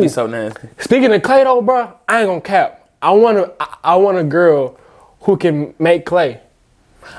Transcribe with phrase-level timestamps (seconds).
[0.00, 0.68] That'd be so nasty.
[0.78, 2.88] Speaking of clay though, bro, I ain't gonna cap.
[3.02, 3.52] I want to.
[3.60, 4.78] I, I want a girl
[5.20, 6.40] who can make clay.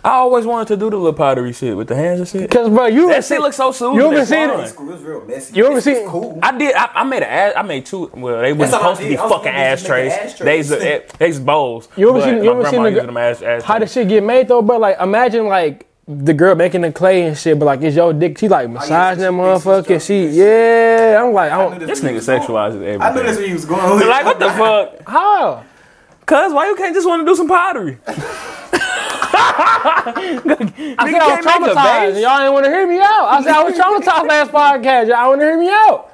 [0.05, 2.51] I always wanted to do the little pottery shit with the hands and shit.
[2.51, 3.95] Cause bro, you That shit looks so soothing.
[3.99, 4.59] You ever and seen fun.
[4.59, 4.63] it?
[4.63, 4.93] It's cool.
[4.93, 5.55] It's real messy.
[5.55, 6.39] You ever It's seen- cool?
[6.41, 6.75] I did.
[6.75, 7.53] I, I made an ass.
[7.57, 8.09] I made two.
[8.13, 9.19] Well, they weren't That's all I supposed to be did.
[9.19, 10.33] I was fucking gonna just make an ashtrays.
[10.33, 10.45] ashtray.
[10.61, 11.89] They's they's bowls.
[11.97, 13.63] You ever but seen- you ever seen the used gr- them ashtrays.
[13.63, 14.77] How the shit get made though, bro?
[14.77, 18.37] Like imagine like the girl making the clay and shit, but like it's your dick.
[18.37, 19.85] She like oh, massaging that she- she motherfucker.
[19.85, 21.21] fixes She yeah.
[21.23, 22.41] I'm like, I I don't, This where nigga he going.
[22.41, 23.01] sexualizes everything.
[23.01, 23.95] I knew that's where he was going.
[23.99, 25.07] with like what the fuck?
[25.07, 25.63] how?
[26.25, 27.97] Cuz why you can't just want to do some pottery?
[29.33, 32.13] I said I was can't make a traumatized.
[32.13, 32.21] vase?
[32.23, 33.25] Y'all didn't want to hear me out.
[33.25, 35.07] I said I was traumatized last podcast.
[35.07, 36.09] Y'all want to hear me out.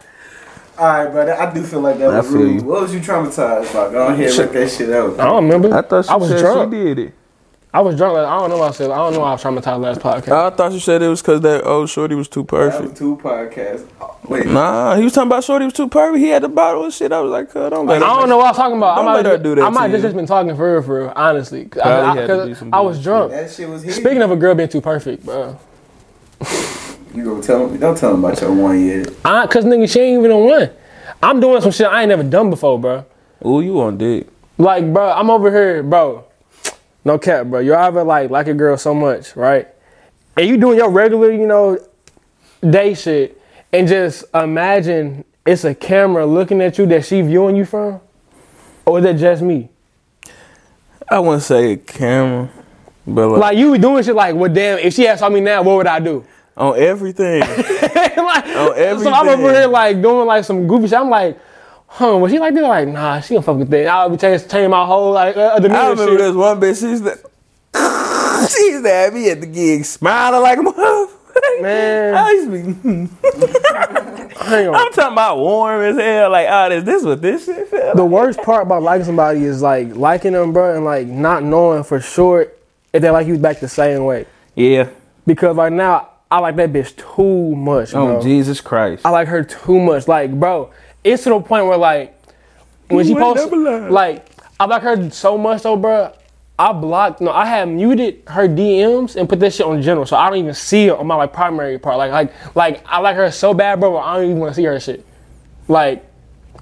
[0.78, 1.34] All right, brother.
[1.34, 2.62] I do feel like that I was rude.
[2.62, 2.68] you.
[2.68, 3.92] What was you traumatized by?
[3.92, 5.20] Go ahead, rip that shit out.
[5.20, 5.74] I don't remember.
[5.76, 6.72] I thought she I was said drunk.
[6.74, 7.14] she did it.
[7.78, 8.16] I was drunk.
[8.16, 8.90] Like, I don't know what I said.
[8.90, 9.20] I don't know.
[9.20, 10.32] Why I was traumatized last podcast.
[10.32, 12.98] I thought you said it was because that old shorty was too That perfect.
[12.98, 13.86] two podcasts.
[14.02, 16.18] Oh, Wait, Nah, he was talking about shorty was too perfect.
[16.18, 17.12] He had the bottle and shit.
[17.12, 18.96] I was like, don't let I don't know what I was talking about.
[18.96, 20.82] Don't I might let her do that I might just, just been talking for real,
[20.82, 21.14] for real.
[21.16, 23.32] Honestly, 'Cause Probably I, had to 'cause do some I was drunk.
[23.32, 23.94] that shit was here.
[23.94, 25.60] Speaking of a girl being too perfect, bro.
[27.14, 27.80] you go tell him.
[27.80, 29.10] Don't tell him about your one yet.
[29.24, 30.72] I, Cause nigga, she ain't even a one.
[31.22, 33.06] I'm doing some shit I ain't never done before, bro.
[33.46, 34.28] Ooh, you on dick.
[34.58, 36.24] Like, bro, I'm over here, bro.
[37.08, 37.62] No cap, bro.
[37.62, 39.66] You ever like like a girl so much, right?
[40.36, 41.80] And you doing your regular, you know,
[42.70, 43.42] day shit,
[43.72, 48.02] and just imagine it's a camera looking at you that she viewing you from,
[48.86, 49.70] or is that just me?
[51.10, 52.50] I wouldn't say a camera,
[53.08, 55.62] but like, Like you be doing shit like, well, damn, if she asked me now,
[55.62, 56.26] what would I do?
[56.58, 57.40] on everything.
[57.40, 61.00] like, Oh, so I'm over here like doing like some goofy shit.
[61.00, 61.40] I'm like,
[61.88, 62.64] huh, was she like this?
[62.64, 63.88] Like, nah, she don't fuck with that.
[63.88, 66.20] I'll be changing, my whole like uh, demeanor I remember shit.
[66.20, 66.80] this one bitch.
[66.80, 67.18] She used to,
[68.50, 68.84] she used
[69.14, 71.14] me at the gig smiling like a motherfucker.
[71.62, 72.16] Man.
[72.16, 74.38] I used to be.
[74.48, 74.76] Hang on.
[74.76, 76.32] I'm talking about warm as hell.
[76.32, 79.62] Like, oh, this, this what this shit feel The worst part about liking somebody is
[79.62, 82.48] like liking them, bro, and like not knowing for sure
[82.94, 84.26] if they like you back the same way.
[84.56, 84.90] Yeah.
[85.26, 88.18] Because right now, I like that bitch too much, bro.
[88.18, 89.06] Oh Jesus Christ.
[89.06, 90.08] I like her too much.
[90.08, 90.72] Like, bro,
[91.04, 92.20] it's to the point where like
[92.90, 94.26] when she posts, like
[94.60, 96.14] I like her so much though, bro.
[96.60, 100.18] I blocked, no, I had muted her DMs and put that shit on general, so
[100.18, 101.98] I don't even see it on my like primary part.
[101.98, 103.96] Like, like, like I like her so bad, bro.
[103.98, 105.06] I don't even want to see her shit.
[105.68, 106.04] Like,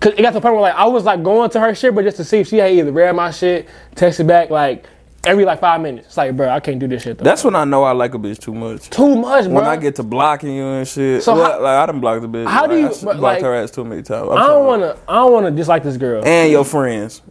[0.01, 1.95] cause it got to the point where like I was like going to her shit,
[1.95, 4.85] but just to see if she had either read my shit, texted back like
[5.25, 6.07] every like five minutes.
[6.07, 7.23] It's like, bro, I can't do this shit though.
[7.23, 8.89] That's when I know I like a bitch too much.
[8.89, 9.53] too much, bro.
[9.55, 11.23] When I get to blocking you and shit.
[11.23, 12.47] So well, how- like I done blocked the bitch.
[12.47, 14.29] how do you- I s- but, blocked like- her ass too many times.
[14.31, 14.97] I'm I don't want to.
[15.07, 16.23] I don't want to dislike this girl.
[16.25, 17.21] And your friends.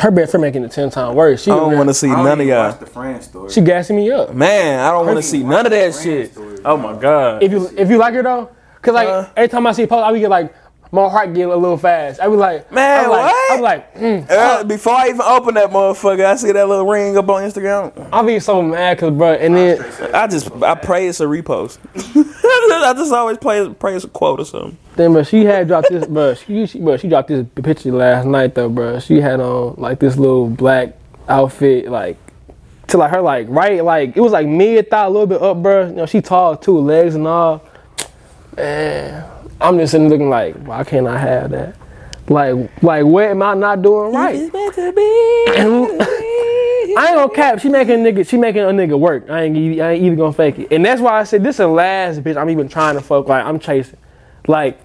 [0.00, 1.44] Her best friend making it ten times worse.
[1.44, 2.70] She I don't want to see none of even y'all.
[2.70, 3.50] watch the friend story.
[3.52, 4.34] She gassing me up.
[4.34, 6.32] Man, I don't want to see none of that shit.
[6.32, 7.42] story, Oh my god.
[7.44, 8.50] If you if you like her though,
[8.82, 9.26] cause like Uh.
[9.36, 10.52] every time I see a post, I be get like
[10.94, 12.20] my heart get a little fast.
[12.20, 13.52] I be like, Man, I be like, what?
[13.52, 14.30] I be like, mm.
[14.30, 18.08] Uh, before I even open that motherfucker, I see that little ring up on Instagram.
[18.12, 19.82] I be so mad, cause bro, and then
[20.14, 21.78] I just I pray it's a repost.
[21.96, 24.78] I just always play pray it's a quote or something.
[24.94, 28.24] then bro, she had dropped this, bro, she, she bro, she dropped this picture last
[28.24, 29.00] night though, bro.
[29.00, 30.96] She had on like this little black
[31.28, 32.16] outfit, like
[32.88, 35.60] to like her like right, like it was like mid thigh, a little bit up,
[35.60, 35.88] bro.
[35.88, 37.64] You know, she tall too, legs and all.
[38.56, 39.28] Man,
[39.64, 41.74] I'm just sitting looking like, why can't I have that?
[42.28, 44.50] Like, like what am I not doing right?
[46.96, 47.60] I ain't gonna cap.
[47.60, 48.28] She making a nigga.
[48.28, 49.28] She making a nigga work.
[49.30, 49.80] I ain't.
[49.80, 50.70] I ain't even gonna fake it.
[50.70, 53.26] And that's why I said this is the last bitch I'm even trying to fuck.
[53.26, 53.98] Like I'm chasing.
[54.46, 54.78] Like,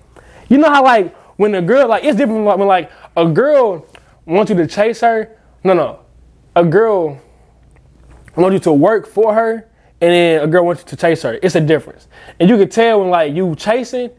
[0.48, 3.86] you know how like when a girl like it's different from, when like a girl
[4.26, 5.38] wants you to chase her.
[5.64, 6.00] No, no.
[6.56, 7.20] A girl
[8.36, 9.70] wants you to work for her,
[10.02, 11.38] and then a girl wants you to chase her.
[11.44, 12.08] It's a difference.
[12.40, 14.10] And you can tell when like you chasing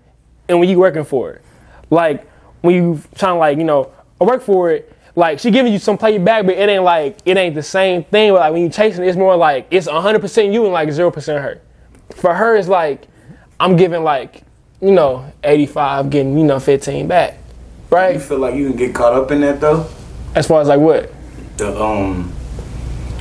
[0.50, 1.42] and when you working for it.
[1.88, 2.28] Like
[2.60, 4.92] when you trying to like you know work for it.
[5.16, 8.04] Like she giving you some play back, but it ain't like it ain't the same
[8.04, 8.32] thing.
[8.32, 11.60] But like when you chasing, it's more like it's 100% you and like 0% her.
[12.16, 13.06] For her, it's like
[13.58, 14.42] I'm giving like
[14.80, 17.38] you know 85, getting you know 15 back,
[17.90, 18.14] right?
[18.14, 19.88] You feel like you can get caught up in that though?
[20.34, 21.12] As far as like what?
[21.56, 22.32] The um,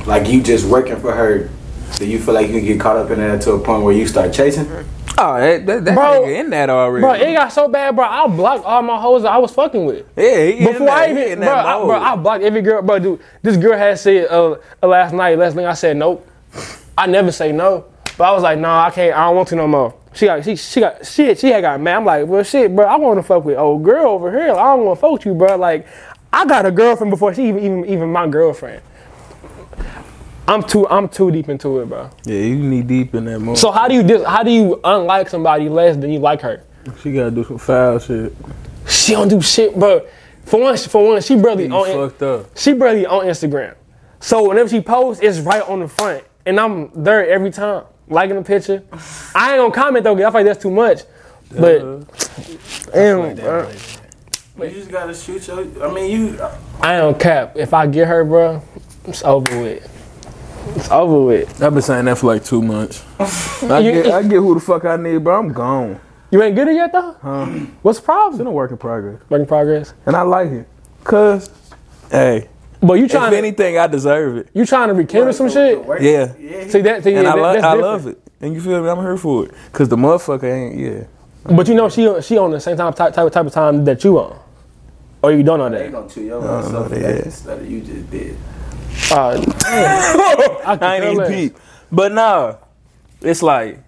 [0.06, 1.50] like you just working for her.
[1.98, 3.92] Do you feel like you can get caught up in that to a point where
[3.92, 4.86] you start chasing her?
[5.22, 7.02] Oh, that, that, that Bro, nigga in that already.
[7.02, 8.06] Bro, it got so bad, bro.
[8.06, 10.06] I blocked all my hoes that I was fucking with.
[10.16, 12.62] yeah, he Before that- I he even, in bro, that I, bro, I blocked every
[12.62, 12.98] girl, bro.
[12.98, 16.26] Dude, this girl had said uh, uh, last night, last thing I said nope.
[16.96, 17.84] I never say no,
[18.16, 19.14] but I was like, no, I can't.
[19.16, 19.94] I don't want to no more.
[20.12, 21.38] She got, she, she got, shit.
[21.38, 21.96] She had got mad.
[21.98, 22.84] I'm like, well, shit, bro.
[22.86, 24.50] I want to fuck with old girl over here.
[24.50, 25.56] I don't want to fuck with you, bro.
[25.56, 25.86] Like,
[26.32, 28.82] I got a girlfriend before she even, even, even my girlfriend.
[30.50, 32.10] I'm too, I'm too deep into it, bro.
[32.24, 33.56] yeah, you need deep in that mode.
[33.56, 36.64] So how do you, dis, how do you unlike somebody less than you like her?
[37.00, 38.34] she gotta do some foul shit.
[38.88, 40.06] She don't do shit, bro.
[40.46, 42.58] For one, for one, she barely You on fucked up.
[42.58, 43.74] she barely on Instagram.
[44.18, 48.36] So whenever she posts, it's right on the front, and I'm there every time, liking
[48.36, 48.82] the picture.
[49.34, 51.02] I ain't gonna comment though, 'cause I feel like that's too much.
[51.56, 52.06] But
[52.92, 53.68] damn, bro,
[54.58, 55.60] You just gotta shoot your.
[55.84, 56.40] I mean, you.
[56.80, 57.56] I ain't gonna cap.
[57.56, 58.62] If I get her, bro,
[59.04, 59.86] it's over with.
[60.76, 61.62] It's over with.
[61.62, 63.04] I've been saying that for like two months.
[63.62, 65.38] I You- get, I get who the fuck I need, bro.
[65.38, 65.98] I'm gone.
[66.30, 67.12] You ain't good at it yet though.
[67.82, 68.32] What's the problem?
[68.34, 68.46] It's problem?
[68.46, 69.94] a work in progress, Work in progress.
[70.06, 70.68] and I like it.
[71.02, 71.50] Cause,
[72.10, 72.48] hey,
[72.80, 74.48] But you if trying to anything, I deserve it.
[74.54, 75.84] you trying to rekindle some shit?
[76.00, 76.32] Yeah.
[76.38, 76.68] Yeah.
[76.68, 77.02] See that?
[77.02, 78.18] See, And yeah, I, that- lo- that's I love it.
[78.40, 78.88] And you feel me?
[78.88, 79.50] I'm here for it.
[79.72, 80.78] Cause the motherfucker ain't.
[80.78, 81.04] Yeah.
[81.56, 84.04] But you know she she on the same time type type, type of time that
[84.04, 84.38] you on,
[85.22, 85.92] or you don't know They that.
[85.92, 87.12] gonna chew your ass up for yeah.
[87.22, 88.36] that you just did.
[89.12, 89.42] Uh,
[90.64, 91.56] I, I ain't even peep.
[91.92, 92.56] But nah,
[93.20, 93.78] it's like,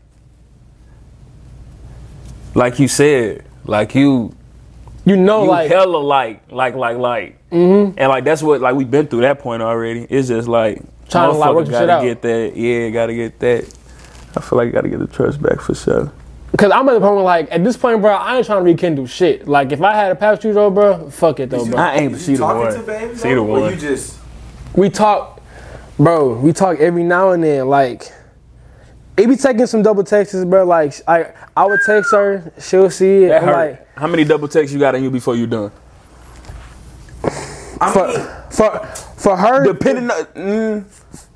[2.55, 4.35] like you said, like you,
[5.05, 8.91] You know, you like hella like, like, like, like, and like that's what like we've
[8.91, 10.07] been through that point already.
[10.11, 12.03] It's just like Trying to, like, work motherfucker some shit gotta out.
[12.03, 12.57] get that.
[12.57, 13.65] Yeah, gotta get that.
[14.35, 16.11] I feel like you gotta get the trust back for sure.
[16.59, 18.65] Cause I'm at the point where like at this point, bro, I ain't trying to
[18.65, 19.47] rekindle shit.
[19.49, 21.79] Like if I had a past you though, bro, fuck it though, bro.
[21.79, 22.75] I ain't You see the talking one.
[22.75, 23.15] to baby?
[23.17, 23.41] See the though?
[23.47, 23.71] Or one.
[23.73, 24.19] you just.
[24.75, 25.41] We talk,
[25.99, 26.39] bro.
[26.39, 27.69] We talk every now and then.
[27.69, 28.13] Like
[29.17, 30.65] it be taking some double texts, bro.
[30.65, 33.29] Like I I would text her, she'll see it.
[33.29, 33.71] That I'm hurt.
[33.71, 35.71] like How many double texts you got on you before you done?
[37.81, 38.87] I for mean, for
[39.17, 40.25] for her Depending on.
[40.27, 40.85] Mm,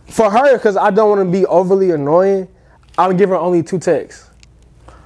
[0.08, 2.48] for her because I don't want to be overly annoying.
[2.96, 4.30] I'll give her only two texts.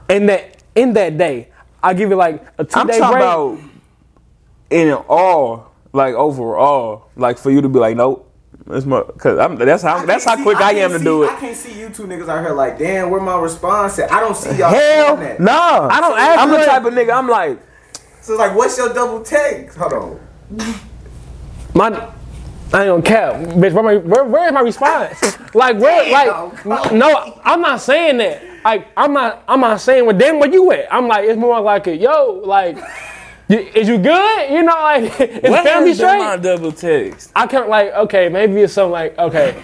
[0.09, 1.49] In that in that day,
[1.83, 3.23] I give it like a 2 I'm day talking break.
[3.25, 3.59] about
[4.71, 8.27] in all, like overall, like for you to be like, nope,
[8.67, 10.99] that's my, cause I'm, that's how that's how can't quick see- I, can't am to
[10.99, 11.31] see- do it.
[11.31, 14.13] I can't see you two niggas out here like, damn, where my response at?
[14.13, 15.89] I don't see y'all Hell, no, nah.
[15.91, 17.13] I don't ask I'm the type of nigga.
[17.17, 17.59] I'm like,
[18.23, 19.73] So it's like, what's your double take?
[19.75, 20.21] Hold on.
[21.75, 21.87] My,
[22.73, 23.73] I ain't gonna cap, bitch.
[23.73, 25.39] Where, my, where, where is my response?
[25.55, 26.05] Like where?
[26.05, 28.43] Damn, like no, I'm not saying that.
[28.65, 29.43] Like I'm not.
[29.49, 30.93] I'm not saying well, damn, where you at?
[30.93, 32.77] I'm like it's more like a yo, like.
[33.51, 34.51] Y- Is you good?
[34.51, 37.33] You know, like is what family has been my double text?
[37.37, 39.61] I can't like okay, maybe it's something like okay,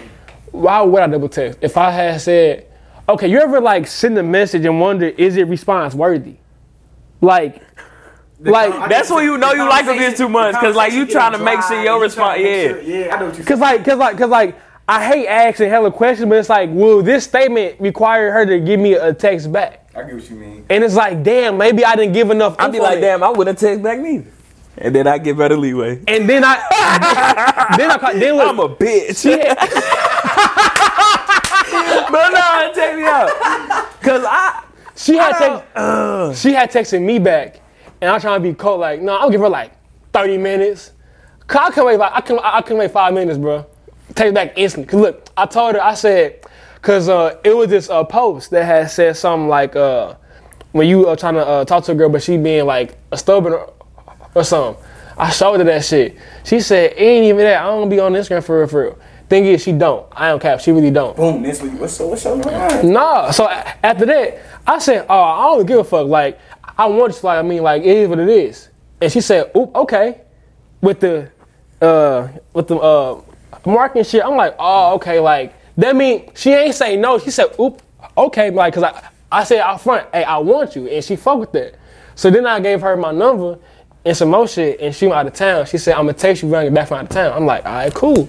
[0.51, 1.59] why would I double text?
[1.61, 2.67] If I had said,
[3.09, 6.37] okay, you ever like send a message and wonder is it response worthy?
[7.21, 7.63] Like,
[8.39, 11.31] like That's when you know you like a bitch too much, 'cause, like, you trying
[11.31, 12.75] to make sure your response- yeah.
[12.81, 14.55] Yeah, I know what you Cause like, cause like, cause like,
[14.87, 18.79] I hate asking hella questions, but it's like, will this statement require her to give
[18.79, 19.86] me a text back?
[19.97, 20.63] I get what you mean.
[20.69, 22.55] And it's like, damn, maybe I didn't give enough.
[22.59, 24.27] I'd be like, damn, I wouldn't text back neither.
[24.77, 25.99] And then I get better leeway.
[26.07, 26.57] And then I,
[27.77, 29.19] then I, ca- then look, I'm a bitch.
[29.23, 29.57] she had-
[32.11, 33.29] but no, check me out.
[34.01, 34.63] Cause I,
[34.95, 36.27] she had I don't- uh.
[36.27, 37.59] text, she had texted me back,
[37.99, 38.81] and I'm trying to be cold.
[38.81, 39.71] Like, no, I'll give her like
[40.13, 40.91] 30 minutes.
[41.47, 41.99] Cause I can wait.
[41.99, 43.65] I can, I can wait five minutes, bro.
[44.13, 44.91] Text back instantly.
[44.91, 46.45] Cause look, I told her, I said,
[46.87, 50.15] cause uh, it was this uh, post that had said something like, uh,
[50.71, 53.17] when you are trying to uh, talk to a girl, but she being like a
[53.17, 53.73] stubborn or,
[54.33, 54.81] or something.
[55.17, 56.17] I showed her that shit.
[56.45, 57.61] She said, it ain't even that.
[57.61, 58.99] I don't be on Instagram for real, for real.
[59.27, 60.07] Thing is, she don't.
[60.13, 60.61] I don't cap.
[60.61, 61.17] She really don't.
[61.17, 61.73] Boom, this week.
[61.73, 62.93] What's so, what's your line?
[62.93, 63.31] Nah.
[63.31, 66.07] So after that, I said, "Oh, I don't give a fuck.
[66.07, 66.39] Like,
[66.77, 67.19] I want you.
[67.19, 68.69] to Like, I mean, like, it is what it is."
[69.01, 70.21] And she said, "Oop, okay."
[70.79, 71.29] With the,
[71.81, 73.21] uh, with the uh,
[73.65, 77.19] marking shit, I'm like, "Oh, okay." Like that mean she ain't say no.
[77.19, 77.81] She said, "Oop,
[78.17, 81.39] okay." Like, cause I, I said out front, "Hey, I want you," and she fuck
[81.39, 81.75] with that.
[82.15, 83.59] So then I gave her my number
[84.03, 85.65] and some more shit, and she went out of town.
[85.65, 87.45] She said, "I'm gonna text you when I get back from out of town." I'm
[87.45, 88.27] like, "All right, cool."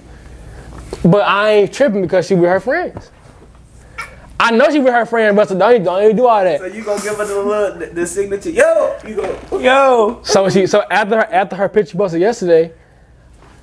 [1.03, 3.11] But I ain't tripping because she with her friends.
[4.41, 6.59] I know she with her friend, but so don't even, don't even do all that.
[6.59, 8.51] So you gonna give her the little, the, the signature?
[8.51, 9.59] Yo, you go.
[9.59, 12.71] yo, So she, so after her, after her picture posted yesterday,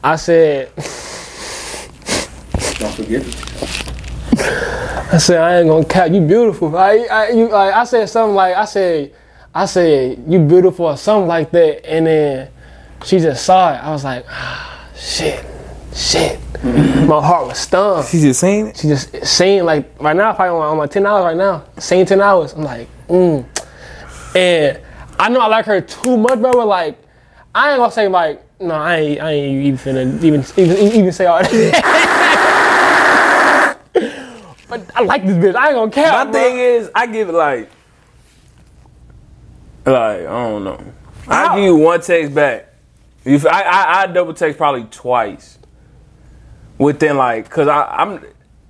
[0.04, 0.66] I said,
[2.78, 3.45] Don't forget.
[5.12, 6.11] I said I ain't gonna cap.
[6.11, 6.76] You beautiful.
[6.76, 9.14] I, I, you, like, I said something like, I said,
[9.54, 12.50] I said you beautiful or something like that, and then
[13.04, 13.76] she just saw it.
[13.76, 15.45] I was like, ah, shit,
[15.95, 16.40] shit.
[16.62, 18.06] My heart was stunned.
[18.09, 18.78] she just saying it.
[18.78, 22.21] She just saying like right now, probably on my ten hours right now, saying ten
[22.21, 22.54] hours.
[22.54, 23.47] I'm like, mm.
[24.35, 24.80] And
[25.18, 26.52] I know I like her too much, bro.
[26.52, 26.99] But like,
[27.54, 31.12] I ain't gonna say like, no, I ain't, I ain't even finna even even, even
[31.12, 32.12] say all that.
[34.68, 35.54] but I like this bitch.
[35.54, 36.11] I ain't gonna care.
[36.25, 37.70] My thing is, I give it like,
[39.85, 40.85] like I don't know.
[41.28, 42.73] I give you one text back.
[43.25, 45.58] If I, I I double text probably twice.
[46.78, 48.23] Within like, cause I, I'm,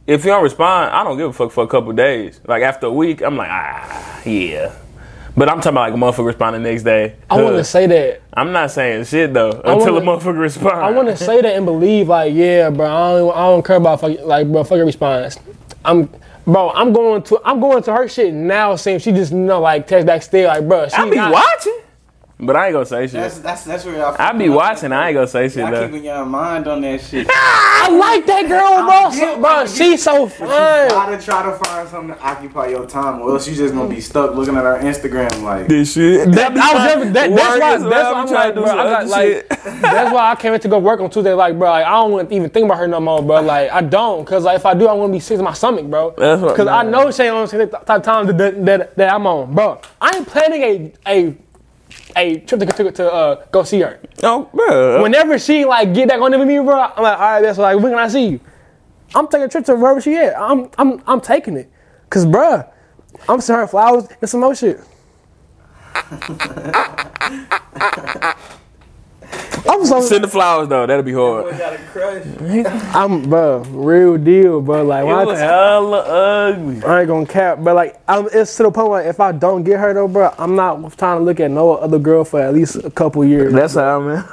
[0.07, 2.41] if you don't respond, I don't give a fuck for a couple days.
[2.47, 4.73] Like after a week, I'm like, ah, yeah.
[5.37, 7.17] But I'm talking about like a motherfucker respond the next day.
[7.29, 8.23] I want to say that.
[8.33, 10.77] I'm not saying shit though until wanna- a motherfucker respond.
[10.81, 12.87] I want to say that and believe like, yeah, bro.
[12.87, 14.63] I don't, I don't care about fuck, like, bro.
[14.65, 15.37] Fuck your response.
[15.87, 16.11] I'm,
[16.45, 16.71] bro.
[16.71, 18.77] I'm going to, I'm going to her shit now.
[18.77, 20.89] Saying she just you know like text back still like, bro.
[20.89, 21.79] She I be not- watching,
[22.39, 23.13] but I ain't gonna say shit.
[23.15, 24.17] That's that's that's where y'all.
[24.19, 24.93] I be watching.
[24.93, 25.87] I ain't gonna say shit Y'all though.
[25.87, 27.27] keeping your mind on that shit.
[27.33, 29.11] I like that girl, bro.
[29.11, 30.89] So, bro, she's so You fine.
[30.89, 34.01] gotta try to find something to occupy your time, or else you just gonna be
[34.01, 35.69] stuck looking at our Instagram like.
[35.69, 36.31] This shit.
[36.33, 37.79] That, I was never, that, that's why.
[37.79, 38.71] That's what why I'm I'm trying like, to do bro.
[38.73, 39.49] I got other like.
[39.83, 41.33] that's why I came in to go work on Tuesday.
[41.33, 43.41] Like, bro, like, I don't want to even think about her no more, bro.
[43.41, 45.53] Like, I don't, cause like if I do, I want to be sick to my
[45.53, 46.15] stomach, bro.
[46.17, 49.13] That's what- Cause I know she ain't on the type of time that, that, that
[49.15, 49.81] I'm on, bro.
[50.01, 51.37] I ain't planning a a
[52.17, 54.01] a trip to to, to uh, go see her.
[54.23, 55.03] Oh, bro.
[55.03, 57.59] Whenever she like get back on there with me, bro, I'm like, all right, that's
[57.59, 58.41] like, when can I see you?
[59.15, 60.39] I'm taking a trip to wherever she at.
[60.39, 61.71] I'm I'm I'm taking it,
[62.11, 62.69] cause bruh,
[63.29, 64.81] I'm sending her flowers and some more shit.
[69.69, 70.87] I'm so Send the flowers though.
[70.87, 71.59] That'll be hard.
[71.59, 72.25] got a crush.
[72.95, 74.85] I'm bro, real deal, bro.
[74.85, 76.83] Like It when I, was hella ugly.
[76.85, 79.65] I ain't gonna cap, but like I'm, it's to the point where if I don't
[79.65, 82.55] get her though, bro, I'm not trying to look at no other girl for at
[82.55, 83.53] least a couple years.
[83.53, 84.17] That's how man.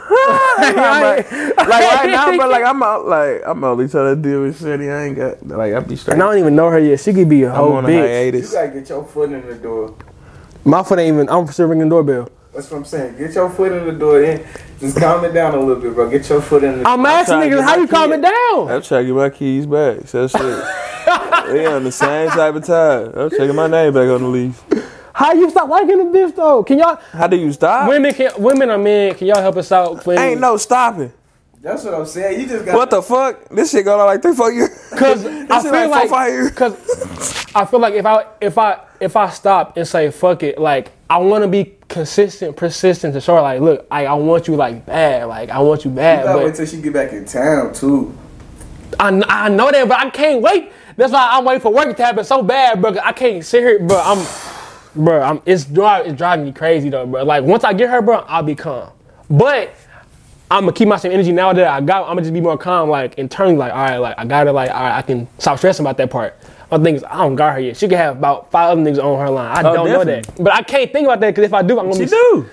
[0.59, 4.59] like, like right now, but like I'm out, like I'm only trying to deal with
[4.59, 4.79] shit.
[4.79, 6.13] I ain't got like I be straight.
[6.13, 6.99] and I don't even know her yet.
[6.99, 8.33] She could be a I'm whole on a bitch.
[8.33, 9.95] You gotta get your foot in the door.
[10.65, 11.29] My foot ain't even.
[11.29, 12.29] I'm still ringing the doorbell.
[12.53, 13.17] That's what I'm saying.
[13.17, 14.21] Get your foot in the door.
[14.21, 14.45] Then
[14.79, 16.09] just calm it down a little bit, bro.
[16.09, 16.87] Get your foot in the.
[16.87, 18.71] I'm asking trying to niggas, how you calm it down?
[18.71, 20.07] I'm trying to get my keys back.
[20.07, 20.41] So shit.
[21.51, 23.11] we on the same type of time.
[23.15, 24.61] I'm checking my name back on the lease.
[25.13, 26.63] How you stop liking the bitch though?
[26.63, 27.87] Can y'all How do you stop?
[27.87, 29.15] women can women are men?
[29.15, 30.19] Can y'all help us out, please?
[30.19, 31.11] Ain't no stopping.
[31.61, 32.41] That's what I'm saying.
[32.41, 32.75] You just got.
[32.75, 33.49] What the fuck?
[33.49, 34.69] This shit going on like three, four years.
[34.91, 36.51] Cause I shit feel like four, like, five years.
[36.51, 40.57] cause I feel like if I if I if I stop and say fuck it,
[40.57, 44.47] like I want to be consistent, persistent to show her like, look, I I want
[44.47, 46.93] you like bad, like I want you You bad, gotta wait but till she get
[46.93, 48.17] back in town too.
[48.99, 50.71] I, I know that, but I can't wait.
[50.95, 52.95] That's why I'm waiting for work to happen so bad, bro.
[53.03, 53.99] I can't sit here, bro.
[53.99, 54.25] I'm,
[54.95, 55.21] bro.
[55.21, 55.41] I'm.
[55.45, 56.11] It's driving.
[56.11, 57.23] It's driving me crazy though, bro.
[57.23, 58.91] Like once I get her, bro, I'll be calm.
[59.29, 59.75] But
[60.51, 62.03] I'm gonna keep my same energy now that I got.
[62.03, 64.51] I'm gonna just be more calm, like internally, like all right, like I got it,
[64.51, 66.37] like all right, I can stop stressing about that part.
[66.73, 67.77] My thing is, I don't got her yet.
[67.77, 69.55] She can have about five other niggas on her line.
[69.55, 70.21] I oh, don't know definitely.
[70.33, 72.09] that, but I can't think about that because if I do, I'm gonna She be.
[72.09, 72.45] do.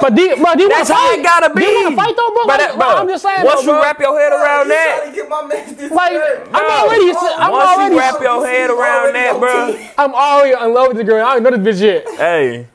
[0.00, 1.18] But do, you- bro, do you That's wanna how fight?
[1.20, 1.60] it gotta be.
[1.60, 2.42] Do you wanna fight though, bro?
[2.42, 3.44] But Like, that- bro, I'm just saying.
[3.46, 6.48] Once though, you wrap your head around bro, that, to get my like, shirt.
[6.52, 7.10] I'm already.
[7.12, 7.94] I'm once already.
[7.94, 9.78] you wrap your head around that, bro.
[10.04, 11.24] I'm already in love with the girl.
[11.24, 12.08] I don't know this bitch yet.
[12.18, 12.66] Hey,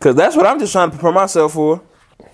[0.00, 1.80] cause that's what I'm just trying to prepare myself for.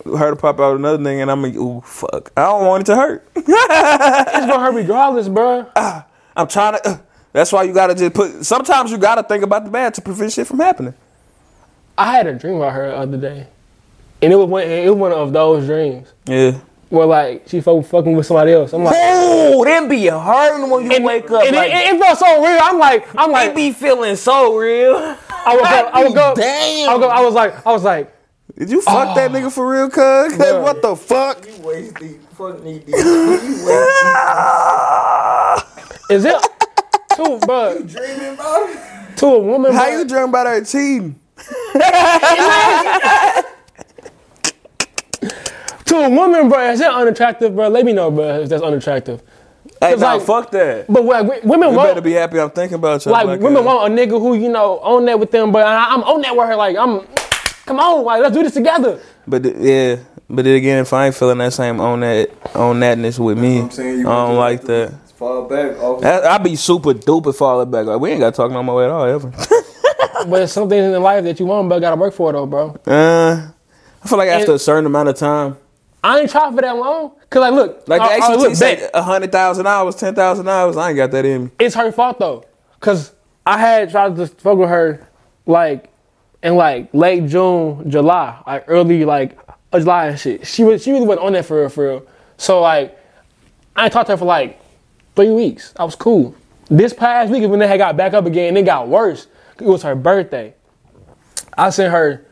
[0.04, 2.32] Her to pop out another thing, and I'm like, ooh, fuck.
[2.36, 3.28] I don't want it to hurt.
[3.36, 5.66] It's gonna hurt regardless, bro.
[5.76, 6.06] Ah.
[6.36, 6.88] I'm trying to.
[6.88, 6.98] Uh,
[7.32, 8.44] that's why you gotta just put.
[8.44, 10.94] Sometimes you gotta think about the bad to prevent shit from happening.
[11.96, 13.46] I had a dream about her the other day,
[14.22, 14.62] and it was one.
[14.64, 16.58] It was one of those dreams Yeah.
[16.90, 18.72] where like she fuck, fucking with somebody else.
[18.72, 21.42] I'm like, Oh, them be hurting when you and, wake up.
[21.44, 22.58] and like, it, it, it felt so real.
[22.62, 24.96] I'm like, I'm they like, be feeling so real.
[25.44, 25.90] I woke up.
[25.94, 26.34] I woke up.
[26.36, 26.88] Damn.
[26.90, 27.12] I woke up.
[27.12, 28.14] I was like, I was like,
[28.58, 30.36] Did you fuck that nigga for real, cuz?
[30.36, 30.60] Bro.
[30.62, 31.46] What the fuck?
[31.46, 32.20] You waist deep.
[32.32, 32.88] Fuck me deep.
[32.88, 33.66] You waist
[36.12, 36.42] is it
[37.16, 37.86] to, bro, deep.
[37.88, 39.16] Dreaming about it.
[39.18, 39.72] to a woman?
[39.72, 41.18] How bro, you dream about her cheating?
[45.86, 46.70] to a woman, bro?
[46.70, 47.68] Is that unattractive, bro?
[47.68, 48.40] Let me know, bro.
[48.42, 49.22] If that's unattractive.
[49.80, 50.86] Hey, Cause, nah, like- fuck that.
[50.88, 51.88] But like, women You won't.
[51.90, 53.12] better be happy I'm thinking about you.
[53.12, 56.02] like, women want a nigga who you know on that with them, but I, I'm
[56.04, 56.56] on that with her.
[56.56, 57.06] Like I'm,
[57.66, 59.00] come on, like let's do this together.
[59.26, 59.96] But th- yeah,
[60.30, 63.60] but then again, if I ain't feeling that same on that on thatness with me,
[63.60, 64.94] I'm saying I don't like that.
[65.22, 66.04] Fall back off.
[66.04, 67.86] I, I be super duper falling back.
[67.86, 69.32] Like we ain't gotta talk no more at all ever.
[70.24, 72.46] But there's some things in life that you want, but gotta work for it though,
[72.46, 72.76] bro.
[72.86, 73.50] uh,
[74.04, 75.56] I feel like after a certain amount of time,
[76.02, 77.12] I ain't tried for that long.
[77.30, 80.48] Cause like, look, like uh, the ACT look, say a hundred thousand hours, ten thousand
[80.48, 81.50] hours, I ain't got that in me.
[81.58, 82.44] it's her fault though.
[82.80, 83.12] Cause
[83.46, 85.08] I had tried to fuck with her,
[85.46, 85.90] like,
[86.42, 89.38] in like late June, July, like early like
[89.72, 90.46] uh, July and shit.
[90.46, 92.06] She was she really wasn't on that for real, for real.
[92.36, 92.98] So like,
[93.74, 94.60] I ain't talked to her for like
[95.16, 95.72] three weeks.
[95.76, 96.34] I was cool.
[96.70, 98.56] This past week when they had got back up again.
[98.56, 99.26] It got worse.
[99.58, 100.54] It was her birthday.
[101.56, 102.24] I sent her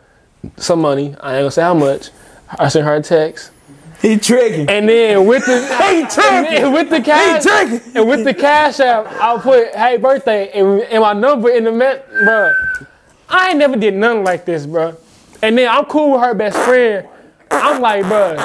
[0.56, 1.14] some money.
[1.20, 2.10] I ain't gonna say how much.
[2.58, 3.52] I sent her a text.
[4.00, 4.68] He tricking.
[4.70, 5.58] And then with the
[5.90, 6.72] He tricking.
[6.72, 7.96] with the cash tricking.
[7.96, 11.72] and with the cash app, I'll put hey birthday and, and my number in the
[11.72, 12.52] met, bro.
[13.28, 14.96] I ain't never did nothing like this, bro.
[15.42, 17.06] And then I'm cool with her best friend.
[17.50, 18.36] I'm like, bro,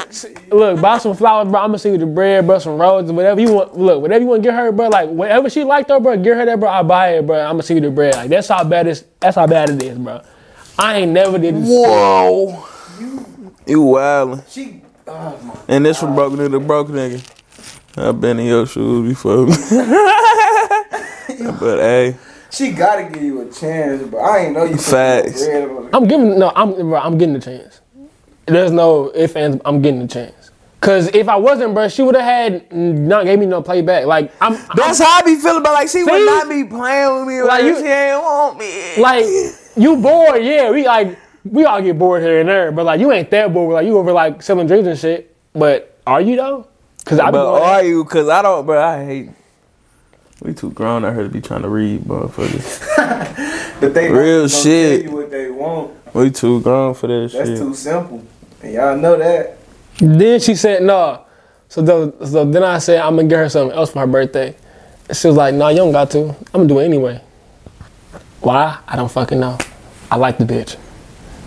[0.50, 1.60] look, buy some flowers, bro.
[1.60, 3.78] I'm gonna see you the bread, bro, some roses, whatever you want.
[3.78, 4.88] Look, whatever you want to get her, bro.
[4.88, 6.68] Like whatever she like, though, bro, get her that, bro.
[6.68, 7.40] I buy it, bro.
[7.40, 8.14] I'm gonna see you the bread.
[8.14, 9.04] Like that's how bad it's.
[9.20, 10.22] That's how bad it is, bro.
[10.78, 11.68] I ain't never did this.
[11.68, 12.66] Whoa.
[13.66, 14.44] You wildin'.
[14.48, 14.82] She.
[15.08, 15.56] Oh my.
[15.68, 17.22] And this from broke nigga to broke nigga.
[17.96, 19.46] I've been in your shoes before.
[21.58, 22.16] but hey,
[22.50, 24.76] She gotta give you a chance, but I ain't know you.
[24.76, 25.40] Facts.
[25.42, 25.90] no bread on it.
[25.94, 27.80] I'm giving no, I'm bro, I'm getting the chance.
[28.46, 30.50] There's no if and I'm getting the chance.
[30.80, 34.04] Cause if I wasn't, bro, she would have had not gave me no playback.
[34.06, 35.62] Like I'm, that's how I be feeling.
[35.62, 36.04] But like, she See?
[36.04, 37.42] would not be playing with me.
[37.42, 38.96] Like, Like, you- she ain't want me.
[39.02, 39.24] like
[39.76, 40.70] you bored, yeah.
[40.70, 43.74] We like we all get bored here and there, but like you ain't that bored.
[43.74, 45.34] Like you over like selling drinks and shit.
[45.54, 46.68] But are you though?
[47.04, 48.04] Cause I be But going, are you?
[48.04, 48.80] Cause I don't, bro.
[48.82, 49.30] I hate.
[50.42, 52.82] We too grown out here to be trying to read, motherfuckers.
[53.80, 55.02] But they Real shit.
[55.02, 56.14] Tell you what they want.
[56.14, 57.58] we too grown for that That's shit.
[57.58, 58.22] too simple,
[58.66, 59.58] and y'all know that.
[59.98, 61.22] Then she said no.
[61.68, 64.54] So, the, so then I said I'm gonna get her something else for her birthday.
[65.08, 66.28] And she was like, "No, you don't got to.
[66.28, 67.20] I'm gonna do it anyway."
[68.40, 68.78] Why?
[68.86, 69.58] I don't fucking know.
[70.10, 70.76] I like the bitch,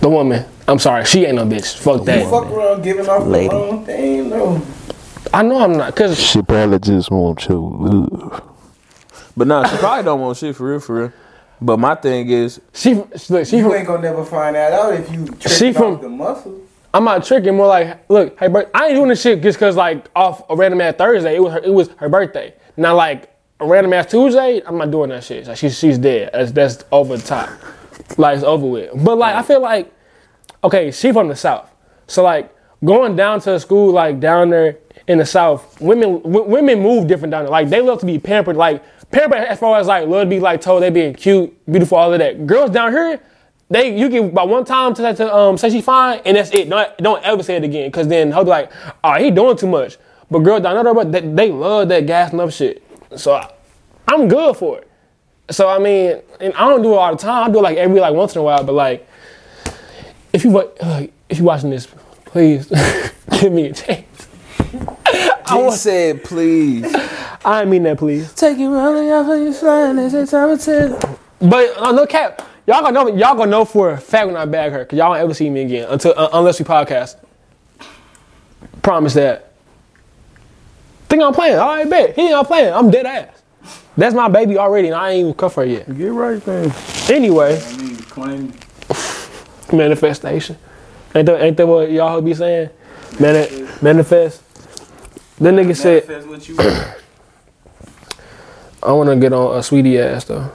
[0.01, 0.45] the woman.
[0.67, 1.77] I'm sorry, she ain't no bitch.
[1.77, 2.29] Fuck You that.
[2.29, 3.49] fuck around giving off Lady.
[3.49, 4.61] the wrong thing, no.
[5.33, 8.41] I know I'm not, cause She probably just want your love.
[9.37, 11.13] But nah, she probably don't want shit for real, for real.
[11.61, 13.45] But my thing is, she look.
[13.45, 16.01] She You from, ain't gonna never find that out if you trick She from- off
[16.01, 16.61] the muscle.
[16.93, 17.55] I'm not tricking.
[17.55, 20.55] More like, look, hey, but I ain't doing this shit just cause like off a
[20.55, 21.35] random ass Thursday.
[21.35, 22.53] It was her, it was her birthday.
[22.77, 25.47] Now like a random ass Tuesday, I'm not doing that shit.
[25.47, 26.31] Like she's she's dead.
[26.33, 27.49] That's that's over the top.
[28.17, 28.91] Like it's over with.
[29.03, 29.93] But like I feel like,
[30.63, 31.69] okay, she from the south,
[32.07, 34.77] so like going down to a school like down there
[35.07, 37.51] in the south, women w- women move different down there.
[37.51, 38.57] Like they love to be pampered.
[38.57, 41.97] Like pampered as far as like love to be like told they being cute, beautiful,
[41.97, 42.47] all of that.
[42.47, 43.19] Girls down here.
[43.69, 46.69] They you get about one time to, to um say she fine and that's it.
[46.69, 48.71] Don't don't ever say it again because then he'll be like,
[49.03, 49.97] oh he doing too much.
[50.31, 52.83] But girl down there, they, they love that gassing up shit.
[53.15, 53.51] So I,
[54.07, 54.89] I'm good for it.
[55.51, 57.49] So I mean, and I don't do it all the time.
[57.49, 58.63] I do it like every like once in a while.
[58.63, 59.07] But like,
[60.33, 61.87] if you uh, if you watching this,
[62.25, 62.67] please
[63.39, 64.27] give me a chance.
[65.49, 66.95] he said, please.
[67.45, 68.33] I mean that, please.
[68.33, 69.97] Take it rolling off of your slide.
[69.97, 71.19] It's time to tell.
[71.39, 74.45] But uh, no cap, y'all gonna know y'all gonna know for a fact when I
[74.45, 77.15] bag her, cause y'all don't ever see me again until uh, unless we podcast.
[78.83, 79.51] Promise that.
[81.07, 81.57] Think I'm playing?
[81.57, 82.15] All right, bet.
[82.15, 82.71] He ain't I'm playing.
[82.71, 83.41] I'm dead ass.
[83.97, 85.97] That's my baby already, and I ain't even cuff her yet.
[85.97, 86.71] Get right then.
[87.09, 88.53] Anyway, I mean, claim.
[89.73, 90.57] manifestation.
[91.15, 92.69] Ain't that, ain't that what y'all be saying?
[93.19, 93.83] Manifest.
[93.83, 94.43] manifest.
[95.39, 96.55] That nigga said, Manifest what you
[98.83, 100.51] I want to get on a Saweetie ass though.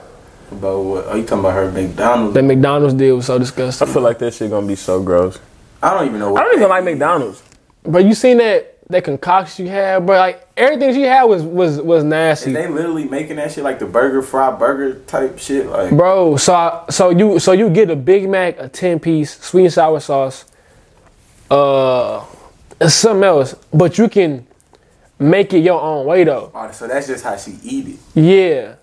[0.57, 1.05] About what?
[1.07, 2.33] Are you talking about her McDonald's?
[2.33, 3.87] That McDonald's deal was so disgusting.
[3.87, 5.39] I feel like that shit gonna be so gross.
[5.81, 6.41] I don't even know what.
[6.41, 7.43] I don't even like McDonald's.
[7.83, 10.17] But you seen that that concoction you had, bro?
[10.17, 12.51] Like everything she had was was was nasty.
[12.51, 15.65] Is they literally making that shit like the burger fry burger type shit?
[15.67, 19.39] Like, Bro, so I- so you so you get a Big Mac, a ten piece,
[19.39, 20.45] sweet and sour sauce,
[21.51, 22.23] uh,
[22.87, 24.45] something else, but you can
[25.19, 26.51] make it your own way though.
[26.53, 27.99] oh, so that's just how she eat it.
[28.19, 28.75] Yeah,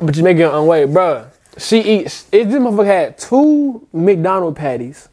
[0.00, 1.26] but you make your own way, bro.
[1.58, 2.26] She eats.
[2.32, 5.08] It this motherfucker had two McDonald patties.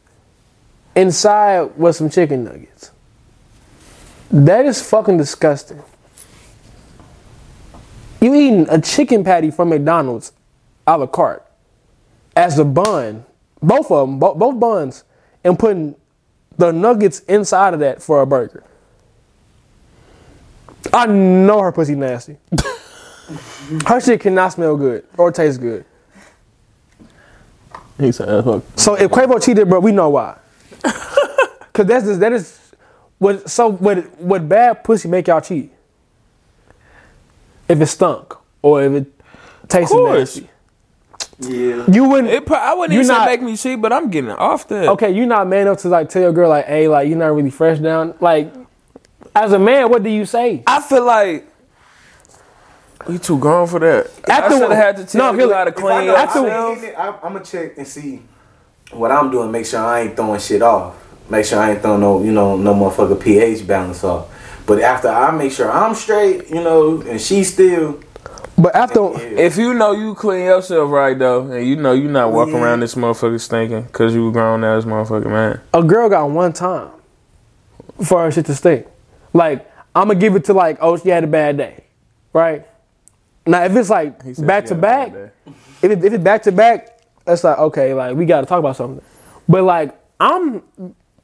[0.94, 2.90] Inside was some chicken nuggets.
[4.30, 5.82] That is fucking disgusting.
[8.20, 10.32] You eating a chicken patty from McDonald's
[10.86, 11.46] a la carte
[12.36, 13.24] as a bun,
[13.62, 15.04] both of them, bo- both buns,
[15.44, 15.94] and putting
[16.56, 18.64] the nuggets inside of that for a burger.
[20.92, 22.36] I know her pussy nasty.
[23.86, 25.84] her shit cannot smell good or taste good.
[27.98, 30.38] He said, "Fuck." So if Quavo cheated, bro, we know why.
[31.72, 32.58] Cause that's just, that is
[33.18, 35.72] what so what what bad pussy make y'all cheat?
[37.68, 39.12] If it stunk or if it
[39.68, 40.36] tasted course.
[40.36, 40.48] nasty.
[41.38, 41.84] Yeah.
[41.90, 44.30] You wouldn't It, I wouldn't You even say not- make me cheat, but I'm getting
[44.30, 44.88] off that.
[44.90, 47.34] Okay, you're not man enough to like tell your girl like, hey, like you're not
[47.34, 48.14] really fresh down.
[48.20, 48.52] Like
[49.34, 50.62] as a man, what do you say?
[50.66, 51.46] I feel like
[53.08, 54.06] you too grown for that.
[54.28, 56.06] After- I should have had to tell No, you really, how to If I clean
[56.06, 56.44] know After- I'm,
[56.76, 56.94] yourself.
[56.98, 58.22] I'm, I'm gonna check and see
[58.92, 59.50] what I'm doing.
[59.50, 60.94] Make sure I ain't throwing shit off.
[61.30, 64.28] Make sure I ain't throwing no, you know, no motherfucker pH balance off.
[64.66, 68.00] But after I make sure I'm straight, you know, and she still,
[68.58, 69.10] But after.
[69.20, 72.62] If you know you clean yourself right though, and you know you not walking Yeah.
[72.64, 75.60] around this motherfucker stinking because you a grown ass motherfucker man.
[75.74, 76.90] a girl got one time
[78.04, 78.86] for her shit to stink.
[79.32, 81.84] Like, I'm gonna give it to like, oh, she had a bad day,
[82.32, 82.66] right?
[83.46, 85.12] Now, if it's like said back to back,
[85.82, 88.76] if, it, if it's back to back, it's like okay, like we gotta talk about
[88.76, 89.04] something.
[89.48, 90.62] But like, I'm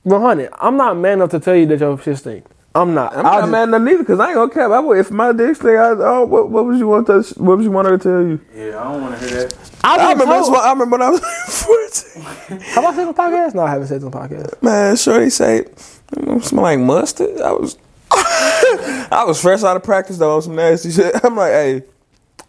[0.03, 0.51] 100.
[0.59, 2.45] I'm not man enough to tell you that your shit stink.
[2.75, 3.13] I'm not.
[3.17, 4.71] I'm I'll not just- mad at neither because I ain't gonna cap.
[4.71, 7.23] I would, if my dick stink, I, oh, what, what was you want to?
[7.43, 8.41] What was you want her to tell you?
[8.55, 9.71] yeah, I don't want to hear that.
[9.83, 11.21] I, I remember, that's told, what, I remember when I was
[12.49, 12.61] 14.
[12.61, 13.55] Have I said on the podcast?
[13.55, 14.63] No, I haven't said on the podcast.
[14.63, 15.65] Man, Shorty say,
[16.13, 17.41] "Mm, smell like mustard.
[17.41, 17.79] I was,
[18.13, 21.15] I was fresh out of practice though on some nasty shit.
[21.25, 21.83] I'm like, hey,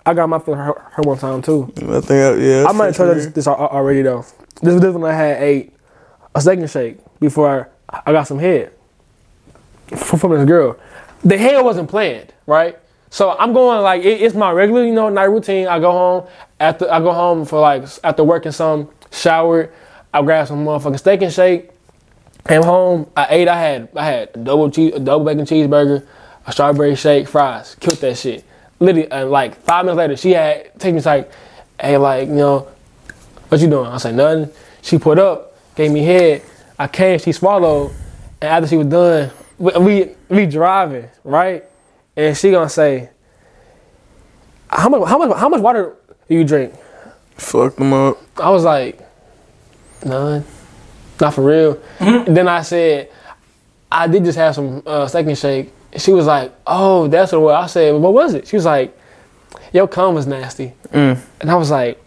[0.10, 1.72] I got my foot hurt, hurt one time too.
[1.78, 2.66] I think, I, yeah.
[2.68, 4.26] I might have told you this, this already though.
[4.62, 5.74] This was when I had ate
[6.34, 8.74] a steak and shake before I, I got some head
[9.96, 10.78] from, this girl.
[11.24, 12.80] The head wasn't planned, right?
[13.12, 15.68] So I'm going like it, it's my regular, you know, night routine.
[15.68, 16.28] I go home
[16.60, 19.72] after I go home for like after working some, showered,
[20.12, 21.70] I grab some motherfucking steak and shake.
[22.48, 23.48] Came home, I ate.
[23.48, 26.08] I had I had a double cheese, a double bacon cheeseburger,
[26.48, 27.76] a strawberry shake, fries.
[27.76, 28.44] Killed that shit.
[28.80, 31.32] Literally, and like five minutes later, she had take me like,
[31.80, 32.68] hey, like you know,
[33.50, 33.88] what you doing?
[33.88, 34.50] I said nothing.
[34.82, 36.44] She put up, gave me head.
[36.78, 37.92] I came, she swallowed,
[38.42, 41.66] and after she was done, we we, we driving right,
[42.16, 43.10] and she gonna say,
[44.70, 45.96] how much how much how much water
[46.30, 46.74] do you drink?
[47.36, 48.18] Fuck them up.
[48.38, 49.00] I was like,
[50.06, 50.46] none,
[51.20, 51.82] not for real.
[52.00, 53.12] And then I said,
[53.92, 55.74] I did just have some uh, steak and shake.
[55.92, 57.64] And she was like, oh, that's what it was.
[57.64, 58.48] I said, what was it?
[58.48, 58.98] She was like,
[59.74, 60.74] your cum was nasty.
[60.92, 61.20] Mm.
[61.42, 62.04] And I was like,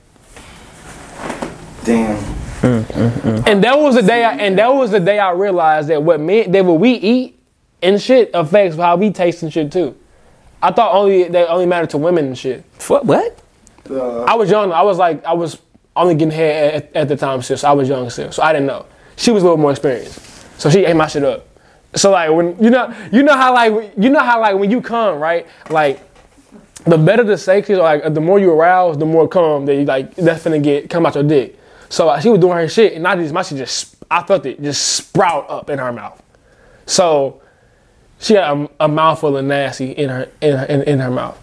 [1.85, 2.17] Damn.
[2.63, 4.23] Mm, mm, and that was the day.
[4.23, 7.41] I, and that was the day I realized that what me that what we eat
[7.83, 9.97] and shit affects how we taste and shit too.
[10.63, 12.65] I thought only that only mattered to women and shit.
[12.87, 13.05] What?
[13.05, 13.37] What?
[13.91, 14.71] Uh, I was young.
[14.71, 15.61] I was like, I was
[15.97, 17.57] only getting head at, at the time, still.
[17.57, 18.31] So I was young still.
[18.31, 18.87] So I didn't know.
[19.17, 20.21] She was a little more experienced.
[20.61, 21.49] So she ate my shit up.
[21.95, 24.81] So like when you know, you know how like you know how like when you
[24.81, 26.01] come right, like
[26.85, 29.85] the better the sex is, like the more you arouse, the more cum that you
[29.85, 31.59] like that's finna get come out your dick.
[31.89, 34.47] So like, she was doing her shit, and I just my shit just I felt
[34.47, 36.21] it just sprout up in her mouth.
[36.87, 37.43] So
[38.19, 41.39] she had a, a mouthful of nasty in her in her, in, in her mouth.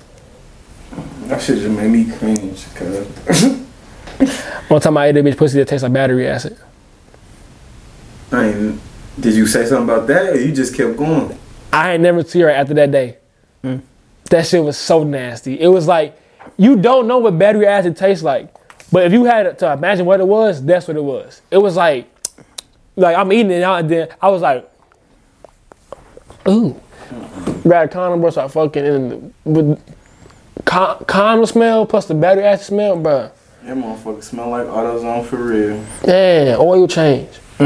[1.28, 2.64] That shit just made me cringe.
[4.70, 6.58] One time I ate a bitch pussy that tastes like battery acid.
[8.32, 8.82] I ain't,
[9.22, 11.38] did you say something about that, or you just kept going?
[11.72, 13.18] I ain't never see her after that day.
[14.30, 15.60] That shit was so nasty.
[15.60, 16.20] It was like
[16.58, 18.54] you don't know what battery acid tastes like,
[18.92, 21.42] but if you had to imagine what it was, that's what it was.
[21.52, 22.10] It was like,
[22.96, 24.70] like I'm eating it out, and then I was like,
[26.48, 26.80] ooh,
[27.64, 29.96] grab a condom, bro, start fucking, and with
[30.66, 33.32] con- condom smell plus the battery acid smell, bro.
[33.64, 35.84] That motherfucker smell like AutoZone for real.
[36.06, 37.30] Yeah, oil change.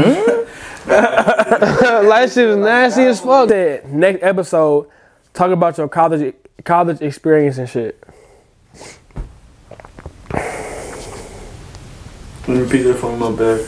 [0.86, 3.48] like shit is nasty as fuck.
[3.48, 4.88] That Next episode,
[5.32, 8.02] talk about your college college experience and shit.
[12.46, 13.66] Let me repeat that from my back.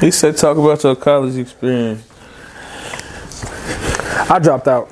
[0.00, 2.02] He said, talk about your college experience.
[4.30, 4.90] I dropped out.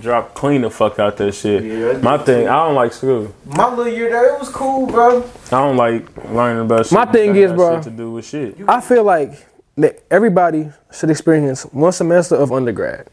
[0.00, 1.62] Drop clean the fuck out that shit.
[1.62, 2.50] Yeah, My thing, too.
[2.50, 3.32] I don't like school.
[3.46, 5.22] My little year there, it was cool, bro.
[5.46, 6.92] I don't like learning about shit.
[6.92, 8.56] My thing that is, got bro- shit to do with shit.
[8.68, 13.08] I feel like that everybody should experience one semester of undergrad.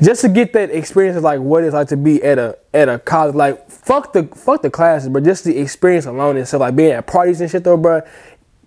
[0.00, 2.88] Just to get that experience of like what it's like to be at a at
[2.88, 6.76] a college like fuck the fuck the classes, but just the experience alone itself, like
[6.76, 8.00] being at parties and shit though, bro.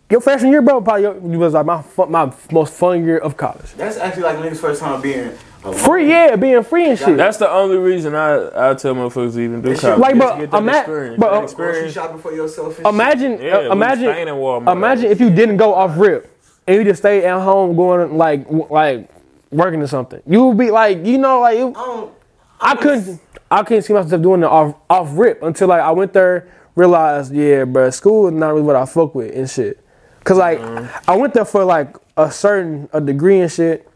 [0.10, 3.38] Your freshman year, bro, probably your- was like my fun, my most fun year of
[3.38, 3.71] college.
[3.78, 5.32] That's actually like niggas' first time being
[5.63, 5.78] alone.
[5.78, 7.15] Free, yeah, being free and shit.
[7.15, 10.00] That's the only reason I I tell motherfuckers to even do college.
[10.00, 11.93] Like, Just but to get that ima- but, that uh, Grocery experience.
[11.93, 12.78] shopping for yourself.
[12.80, 14.74] And Imagine, Yeah, uh, imagine, staying in Walmart.
[14.74, 16.28] imagine if you didn't go off rip
[16.72, 19.10] and you just stay at home going like like
[19.52, 20.22] working or something.
[20.26, 21.74] You would be like, you know, like shit.
[21.76, 22.08] I.
[22.62, 26.14] I couldn't, I couldn't see myself doing it off off rip until like I went
[26.14, 29.84] there, realized, yeah, bro, school is not really what I fuck with and shit.
[30.24, 30.60] Cause like
[31.08, 33.90] I went there for like a certain a degree and shit,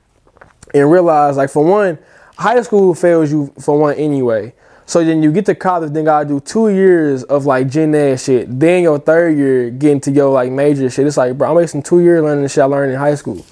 [0.74, 1.98] and realized like for one,
[2.38, 4.54] high school fails you for one anyway.
[4.88, 8.17] So then you get to college, then gotta do two years of like gen ed
[8.17, 8.60] shit.
[8.60, 11.08] Then your third year getting to your like major shit.
[11.08, 13.43] It's like, bro, I'm wasting two years learning the shit I learned in high school.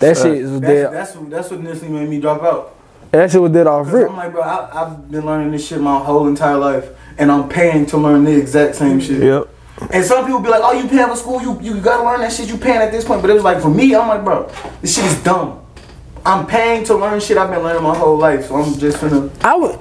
[0.00, 0.92] That shit is That's, dead.
[0.92, 2.76] that's, what- that's what initially made me drop out.
[3.12, 4.10] That shit was dead off Cause rip.
[4.10, 7.48] I'm like, bro, I, I've been learning this shit my whole entire life, and I'm
[7.48, 9.20] paying to learn the exact same shit.
[9.22, 9.48] Yep.
[9.92, 12.32] And some people be like, oh, you paying for school, you you gotta learn that
[12.32, 12.48] shit.
[12.48, 14.48] You paying at this point, but it was like for me, I'm like, bro,
[14.80, 15.60] this shit is dumb.
[16.24, 19.30] I'm paying to learn shit I've been learning my whole life, so I'm just finna.
[19.42, 19.80] I would.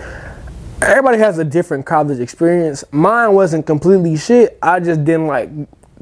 [0.81, 2.83] Everybody has a different college experience.
[2.91, 4.57] Mine wasn't completely shit.
[4.61, 5.49] I just didn't like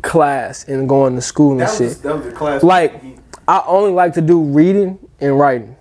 [0.04, 1.88] class and going to school and That shit.
[1.88, 2.62] was that was the class.
[2.64, 3.02] like
[3.48, 5.76] I only like to do reading and writing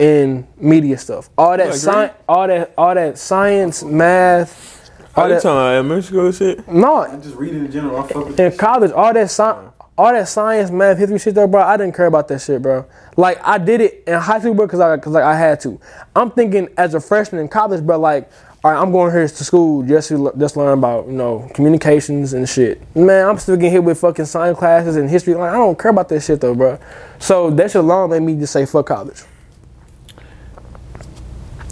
[0.00, 1.30] and media stuff.
[1.38, 4.90] All that science, all that, all that science, math.
[5.16, 6.68] All Are you that, talking about elementary school shit?
[6.68, 7.98] no, I'm just reading in general.
[8.02, 11.46] I fuck with in college, all that science, all that science, math, history shit, though,
[11.46, 11.62] bro.
[11.62, 12.84] I didn't care about that shit, bro.
[13.16, 15.80] Like I did it in high school, bro, because I, cause like I had to.
[16.16, 18.30] I'm thinking as a freshman in college, bro, like
[18.64, 22.32] all right, I'm going here to school just to just learn about you know communications
[22.32, 22.80] and shit.
[22.96, 25.34] Man, I'm still getting hit with fucking science classes and history.
[25.34, 26.78] Like I don't care about that shit though, bro.
[27.18, 29.22] So that shit alone made me just say fuck college.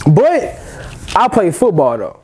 [0.05, 0.59] But
[1.15, 2.19] I play football though.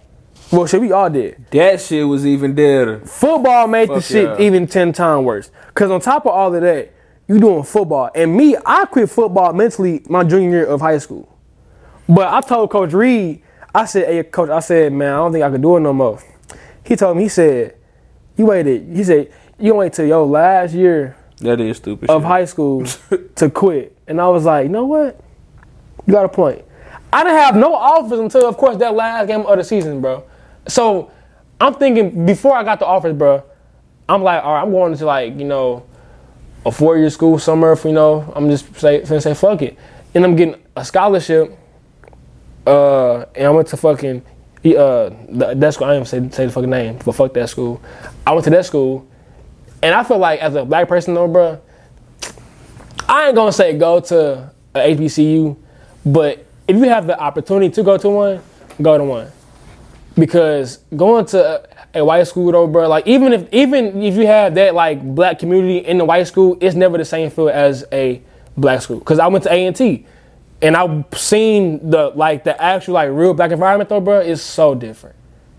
[0.51, 1.45] Well, shit, we all did.
[1.51, 2.99] That shit was even deader.
[3.01, 4.45] Football made the Fuck shit yeah.
[4.45, 5.51] even ten times worse.
[5.75, 6.91] Cause on top of all of that,
[7.27, 11.37] you doing football, and me, I quit football mentally my junior year of high school.
[12.07, 13.43] But I told Coach Reed,
[13.75, 15.93] I said, "Hey, Coach, I said, man, I don't think I can do it no
[15.93, 16.19] more."
[16.83, 17.75] He told me, he said,
[18.35, 22.09] "You waited." He said, "You wait till your last year That is stupid.
[22.09, 22.27] of shit.
[22.27, 22.85] high school
[23.35, 25.19] to quit," and I was like, "You know what?
[26.07, 26.63] You got a point."
[27.13, 30.23] I didn't have no offers until, of course, that last game of the season, bro.
[30.67, 31.11] So
[31.59, 33.43] I'm thinking before I got the offers, bro.
[34.07, 35.85] I'm like, all right, I'm going to like you know
[36.65, 37.75] a four year school somewhere.
[37.75, 39.77] For, you know, I'm just say finna say fuck it,
[40.13, 41.57] and I'm getting a scholarship.
[42.65, 44.21] Uh, and I went to fucking
[44.65, 45.87] uh that school.
[45.87, 47.81] I didn't say say the fucking name, but fuck that school.
[48.25, 49.07] I went to that school,
[49.81, 51.61] and I feel like as a black person though, bro,
[53.07, 55.57] I ain't gonna say go to a HBCU,
[56.05, 58.41] but if you have the opportunity to go to one,
[58.81, 59.31] go to one.
[60.15, 64.55] Because going to a white school though, bro, like even if even if you have
[64.55, 68.21] that like black community in the white school, it's never the same feel as a
[68.57, 68.99] black school.
[69.01, 70.05] Cause I went to A and T,
[70.61, 74.19] and I've seen the like the actual like real black environment though, bro.
[74.19, 75.15] It's so different.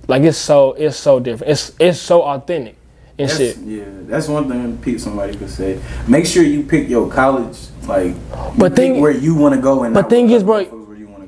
[0.09, 1.53] Like it's so it's so different.
[1.53, 2.77] It's it's so authentic
[3.19, 3.57] and That's, shit.
[3.59, 5.79] yeah, that's one thing Pete somebody could say.
[6.09, 8.15] Make sure you pick your college, like,
[8.57, 9.85] But you thing- pick where you want to go.
[9.85, 10.80] And but thing is, bro, other motherfuckers where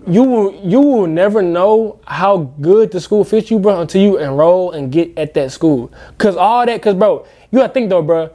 [0.07, 4.19] you will you will never know how good the school fits you, bro, until you
[4.19, 5.93] enroll and get at that school.
[6.19, 8.31] Cause all that, cause bro, you gotta think though, bro.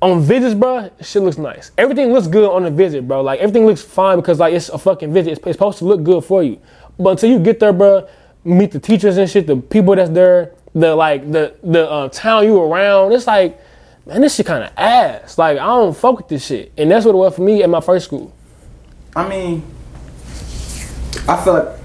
[0.00, 1.72] On visits, bro, shit looks nice.
[1.76, 3.20] Everything looks good on a visit, bro.
[3.20, 5.32] Like everything looks fine because like it's a fucking visit.
[5.32, 6.60] It's, it's supposed to look good for you.
[6.98, 8.08] But until you get there, bro,
[8.44, 12.44] meet the teachers and shit, the people that's there, the like the the uh, town
[12.44, 13.60] you around, it's like,
[14.06, 15.36] man, this shit kind of ass.
[15.36, 17.70] Like I don't fuck with this shit, and that's what it was for me at
[17.70, 18.32] my first school.
[19.16, 19.64] I mean,
[21.26, 21.78] I feel like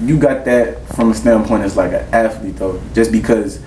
[0.00, 3.60] you got that from a standpoint as like an athlete though, just because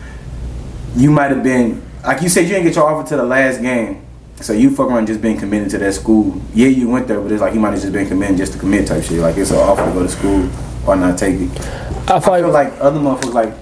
[0.96, 3.62] you might have been like you said you didn't get your offer to the last
[3.62, 4.06] game,
[4.41, 6.41] so you fuck around just being committed to that school.
[6.54, 8.60] Yeah, you went there, but it's like you might have just been committed just to
[8.60, 9.20] commit type shit.
[9.20, 10.50] Like it's an offer to go to school
[10.88, 11.52] or not take it.
[12.10, 13.54] I feel I feel like, like other motherfuckers like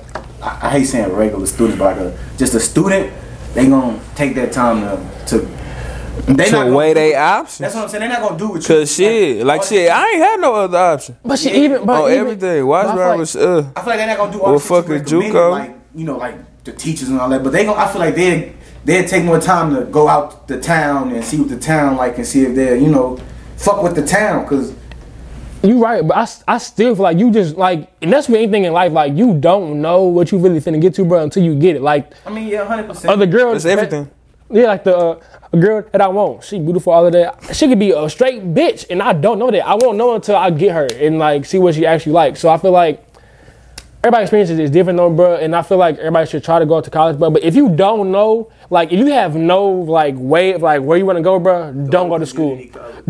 [0.42, 3.14] I, I hate saying regular students, but like a just a student,
[3.54, 5.65] they gonna take that time to to
[6.28, 7.58] they To gonna weigh do- they options.
[7.60, 8.02] That's what I'm saying.
[8.02, 8.76] They're not gonna do what you.
[8.76, 11.16] Cause shit, like all shit, I ain't had no other option.
[11.24, 11.56] but she Yeah.
[11.58, 12.68] even but Oh, even- everything.
[12.68, 13.64] but I feel like- was uh.
[13.76, 15.34] I feel like they're not gonna do all Well, the shit you fuck a recommended,
[15.34, 15.52] JUCO.
[15.52, 17.44] like you know, like the teachers and all that.
[17.44, 18.54] But they gonna, I feel like they
[18.86, 22.18] they take more time to go out the town and see what the town like
[22.18, 23.18] and see if they're you know
[23.58, 24.74] fuck with the town because
[25.64, 28.66] You right, but I, I still feel like you just like, and that's with anything
[28.66, 28.92] in life.
[28.92, 31.82] Like you don't know what you really finna get to, bro, until you get it.
[31.82, 33.12] Like I mean yeah, hundred percent.
[33.12, 34.10] other girls, That's everything.
[34.50, 35.20] Yeah, like the uh,
[35.58, 36.44] girl that I want.
[36.44, 37.56] She beautiful, all of that.
[37.56, 39.66] She could be a straight bitch, and I don't know that.
[39.66, 42.40] I won't know until I get her and like see what she actually likes.
[42.40, 43.05] So I feel like
[44.06, 45.36] everybody's experience is different, though, bro.
[45.36, 47.32] And I feel like everybody should try to go to college, bro.
[47.32, 50.98] But if you don't know, like, if you have no like way of like where
[50.98, 52.62] you want to go, bro, don't go to school.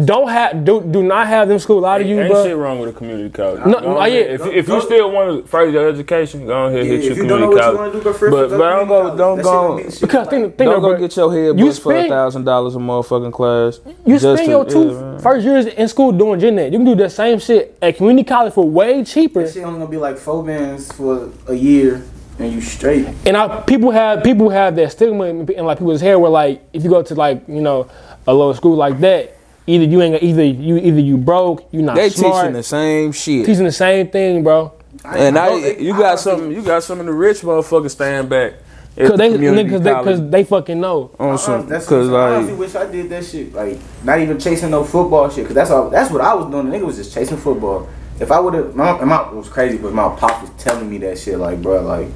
[0.03, 2.43] Don't have do do not have them school out of you, Ain't bro.
[2.43, 3.65] shit wrong with a community college.
[3.65, 4.11] No, Go ahead.
[4.13, 4.33] yeah.
[4.35, 7.13] If, if you Go- still want to further your education, go ahead Yeah, hit your
[7.15, 7.93] you community what you college.
[7.93, 10.99] do, go but but don't go don't go Because think, think Don't though, go bro,
[10.99, 13.79] get your head You bust for a thousand dollars a motherfucking class.
[14.05, 16.73] You just spend to- your two yeah, first years in school doing gen ed.
[16.73, 19.43] You can do the same shit at community college for way cheaper.
[19.43, 22.03] That shit only gonna be like four bands for a year
[22.39, 23.07] and you straight.
[23.25, 26.61] And I, people have people have that stigma in, in like people's hair where like
[26.73, 27.89] if you go to like you know
[28.27, 31.95] a lower school like that, either you ain't either you either you broke, you not
[31.95, 33.45] They smart, teaching the same shit.
[33.45, 34.73] teaching the same thing, bro.
[35.03, 38.53] And I, you got some you got some of the rich motherfuckers staying back.
[38.97, 40.19] Cause they community because they, college.
[40.19, 41.11] 'cause they fucking know.
[41.19, 42.31] on Uh-uh, some, that's cause what I'm.
[42.31, 43.53] I honestly wish I did that shit.
[43.53, 45.45] Like not even chasing no football shit.
[45.45, 45.89] Cause that's all.
[45.89, 46.69] That's what I was doing.
[46.69, 47.89] The nigga was just chasing football.
[48.19, 49.77] If I would have, my, my it was crazy.
[49.77, 51.37] But my pop was telling me that shit.
[51.37, 52.07] Like, bro, like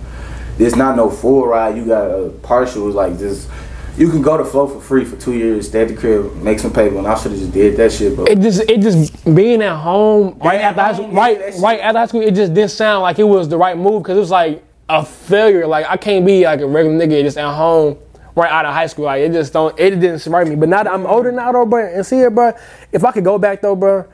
[0.57, 1.75] there's not no full ride.
[1.77, 2.88] You got a partial.
[2.88, 3.49] It's like just
[3.97, 6.59] you can go to Flo for free for two years, stay at the crib, make
[6.59, 6.97] some paper.
[6.97, 8.25] And I should have just did that shit, bro.
[8.25, 11.99] It just it just being at home right at after high school, right right after
[11.99, 12.21] high school.
[12.21, 15.05] It just didn't sound like it was the right move because it was like a
[15.05, 15.67] failure.
[15.67, 17.97] Like I can't be like a regular nigga just at home
[18.35, 19.05] right out of high school.
[19.05, 20.55] Like it just don't it didn't smart me.
[20.55, 22.53] But now that I'm older now though, bro, and see it, bro.
[22.93, 24.05] If I could go back though, bro,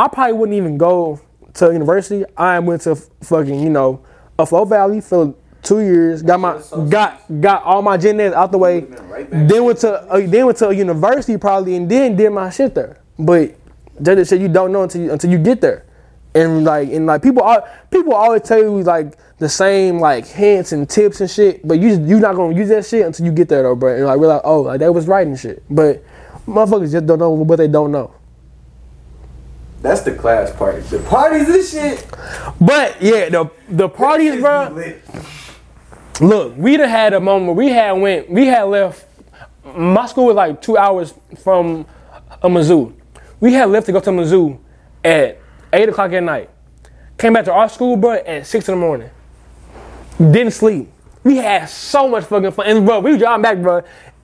[0.00, 1.20] I probably wouldn't even go
[1.54, 2.24] to university.
[2.34, 4.02] I went to fucking you know
[4.38, 6.22] a Flo Valley for two years.
[6.22, 6.58] Got my
[6.88, 8.80] got got all my gen eds out the way.
[9.30, 12.74] Then went to uh, then went to a university probably, and then did my shit
[12.74, 13.02] there.
[13.18, 13.54] But
[13.98, 15.84] that is shit you don't know until you, until you get there.
[16.34, 20.72] and like and like people are people always tell you like the same like hints
[20.72, 23.50] and tips and shit, but you you not gonna use that shit until you get
[23.50, 23.94] there though, bro.
[23.94, 25.62] And like realize, oh, like that was right and shit.
[25.68, 26.02] But
[26.46, 28.14] motherfuckers just don't know what they don't know.
[29.80, 30.80] That's the class party.
[30.80, 32.06] The parties and shit.
[32.60, 34.94] But yeah, the the parties, bro.
[36.20, 37.56] Look, we done had a moment.
[37.56, 38.30] We had went.
[38.30, 39.06] We had left.
[39.64, 41.86] My school was like two hours from
[42.42, 42.92] a Mizzou.
[43.40, 44.58] We had left to go to Mizzou
[45.02, 45.38] at
[45.72, 46.50] eight o'clock at night.
[47.16, 49.10] Came back to our school, bro, at six in the morning.
[50.18, 50.90] Didn't sleep.
[51.24, 53.82] We had so much fucking fun, and bro, we driving back, bro,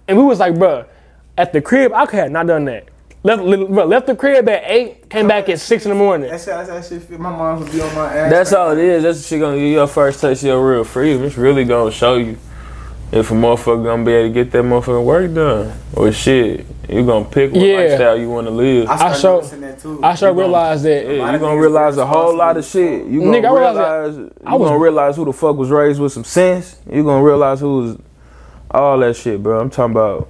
[0.09, 0.87] and we was like, bro,
[1.37, 2.89] at the crib, I could have not done that.
[3.27, 6.31] Left, bro, left the crib at eight, came back at six in the morning.
[6.31, 7.19] That shit, that shit fit.
[7.19, 8.31] My mom would be on my ass.
[8.31, 9.03] That's right all it is.
[9.03, 11.25] That's what she gonna give your first taste of your real freedom.
[11.25, 12.39] It's really gonna show you
[13.11, 15.73] if a motherfucker gonna be able to get that motherfucking work done.
[15.95, 17.79] Or shit, you gonna pick what Yeah.
[17.79, 18.89] lifestyle you wanna live.
[18.89, 19.73] I started I sure- noticing that.
[20.05, 21.05] I sure You gonna- realized that.
[21.07, 23.07] Yeah, lot you of gonna realize a whole lot of shit.
[23.07, 25.57] You Nigga, gonna I realized that- realize you I was- gonna realize who the fuck
[25.57, 26.77] was raised with some sense.
[26.89, 27.97] You gonna realize who was
[28.71, 29.59] all that shit, bro.
[29.59, 30.29] I'm talking about.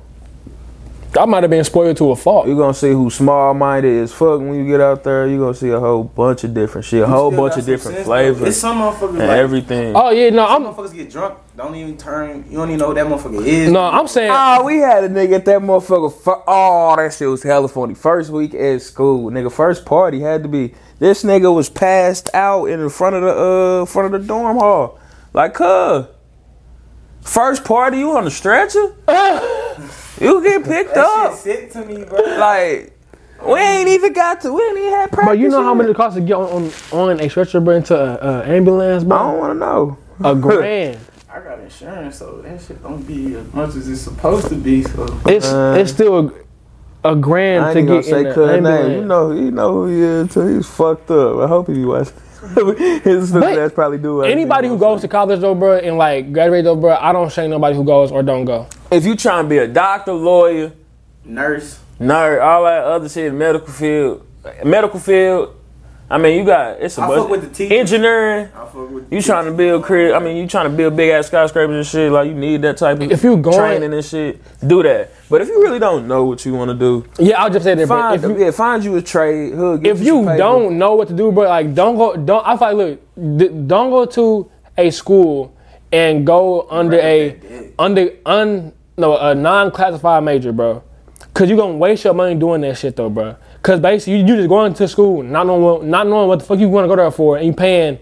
[1.17, 2.47] I might have been spoiled to a fault.
[2.47, 5.27] You're gonna see who small minded as fuck when you get out there.
[5.27, 8.07] You're gonna see a whole bunch of different shit, a whole bunch of different sense,
[8.07, 8.13] though.
[8.13, 9.95] flavors It's some motherfuckers and like everything.
[9.97, 12.45] Oh yeah, no, Some I'm motherfuckers get drunk, don't even turn.
[12.51, 13.71] You don't even know who that motherfucker is.
[13.71, 14.31] no, I'm saying.
[14.33, 16.13] Ah, we had a nigga at that motherfucker.
[16.13, 17.95] Fu- oh, that shit was hella funny.
[17.95, 19.51] First week at school, nigga.
[19.53, 20.75] First party had to be.
[20.99, 24.57] This nigga was passed out in the front of the uh front of the dorm
[24.59, 24.99] hall.
[25.33, 26.07] Like, cuz.
[27.23, 28.95] First party, you on the stretcher?
[30.21, 31.33] you get picked that up.
[31.33, 32.21] shit sick to me, bro.
[32.39, 32.93] Like,
[33.45, 34.53] we ain't even got to.
[34.53, 35.33] We ain't even had practice.
[35.33, 35.77] But you know how yet.
[35.79, 39.05] much it costs to get on on, on a stretcher, bro, into an a ambulance,
[39.05, 39.17] bro?
[39.17, 39.99] I don't want to know.
[40.25, 40.99] A grand.
[41.31, 44.83] I got insurance, so that shit don't be as much as it's supposed to be.
[44.85, 46.33] So It's Uh, it's still
[47.05, 48.67] a, a grand I to ain't gonna get say in the name.
[48.67, 48.95] ambulance.
[48.97, 50.47] You know, you know who he is too.
[50.57, 51.37] He's fucked up.
[51.41, 52.15] I hope he be watching.
[53.05, 54.31] His But that's probably do it.
[54.31, 57.51] Anybody who goes to college though, bro, and like graduate though, bro, I don't shame
[57.51, 58.67] nobody who goes or don't go.
[58.91, 60.73] If you trying to be a doctor, lawyer,
[61.25, 64.27] nurse, nerd, all that other shit, medical field,
[64.65, 65.55] medical field.
[66.09, 67.21] I mean, you got it's a I bunch.
[67.23, 67.79] fuck with the teachers.
[67.79, 68.49] engineering.
[68.55, 70.15] I fuck with You trying to build career?
[70.15, 72.13] I mean, you trying to build big ass skyscrapers and shit.
[72.13, 74.41] Like you need that type of If you going- training and shit.
[74.65, 75.11] Do that.
[75.29, 77.75] But if you really don't know what you want to do, Yeah, I'll just say
[77.75, 79.55] that, find If you, yeah, find you a trade.
[79.55, 82.15] Hood, get if some you don't know what to do, bro, like don't go.
[82.15, 82.77] Don't I feel like
[83.17, 85.53] look, d- don't go to a school
[85.91, 90.83] and go under a that under un no a non-classified major, bro.
[91.35, 93.37] Cause you gonna waste your money doing that shit though, bro.
[93.63, 96.45] Cause basically you, you just going to school not knowing what, not knowing what the
[96.47, 97.99] fuck you want to go there for, and you paying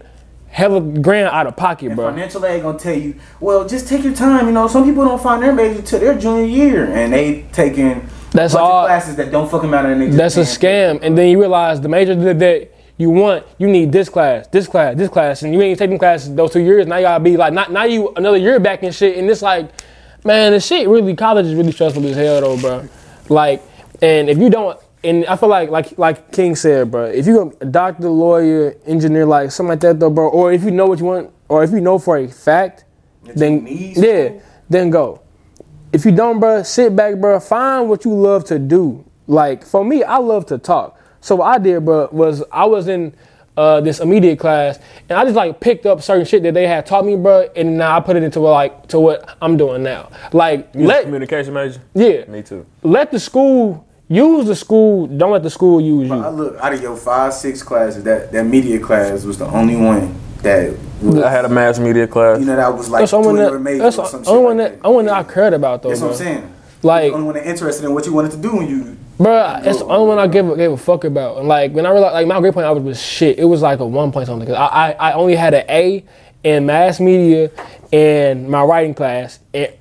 [0.47, 2.09] hella grand out of pocket, And bro.
[2.09, 4.45] financial aid gonna tell you, well, just take your time.
[4.45, 8.07] You know, some people don't find their major till their junior year, and they taking
[8.31, 9.91] That's all- classes that don't fucking matter.
[9.91, 10.99] And That's a scam.
[11.01, 14.65] And then you realize the major that, that you want, you need this class, this
[14.67, 16.87] class, this class, and you ain't taking classes those two years.
[16.87, 19.17] Now you gotta be like, not now you another year back and shit.
[19.17, 19.69] And it's like,
[20.25, 22.89] man, the shit really college is really stressful as hell though, bro.
[23.29, 23.61] Like,
[24.01, 27.55] and if you don't, and I feel like like like King said, bro, if you
[27.61, 30.99] a doctor, lawyer, engineer, like something like that though, bro, or if you know what
[30.99, 32.85] you want, or if you know for a fact,
[33.23, 35.21] That then yeah, then go.
[35.93, 37.39] If you don't, bro, sit back, bro.
[37.39, 39.05] Find what you love to do.
[39.27, 40.99] Like for me, I love to talk.
[41.21, 43.15] So what I did, bro, was I was in
[43.57, 46.85] uh, this immediate class, and I just like picked up certain shit that they had
[46.85, 50.09] taught me, bro, and now I put it into like to what I'm doing now.
[50.33, 51.79] Like You a let communication major.
[51.93, 52.65] yeah, Me too.
[52.83, 55.07] let the school use the school.
[55.07, 56.27] Don't let the school use I you.
[56.35, 58.03] look out of your five, six classes.
[58.03, 62.05] That that media class was the only one that was, I had a mass media
[62.07, 62.39] class.
[62.39, 63.59] you know that was like That's only Twitter that.
[63.59, 64.85] major That's or the some only shit one like that.
[64.87, 65.89] Only one that I cared about though.
[65.89, 66.11] That's what.
[66.11, 66.53] I'm saying.
[66.83, 68.97] Like- the only one that interested in what you wanted to do when you.
[69.17, 71.37] Bro, it's the only one I gave a, gave a fuck about.
[71.37, 73.39] And like when I realized, like my grade point, average was shit.
[73.39, 74.47] It was like a one point something.
[74.47, 76.03] Cause I, I I only had an A
[76.43, 77.49] in mass media
[77.93, 79.71] and my writing class, and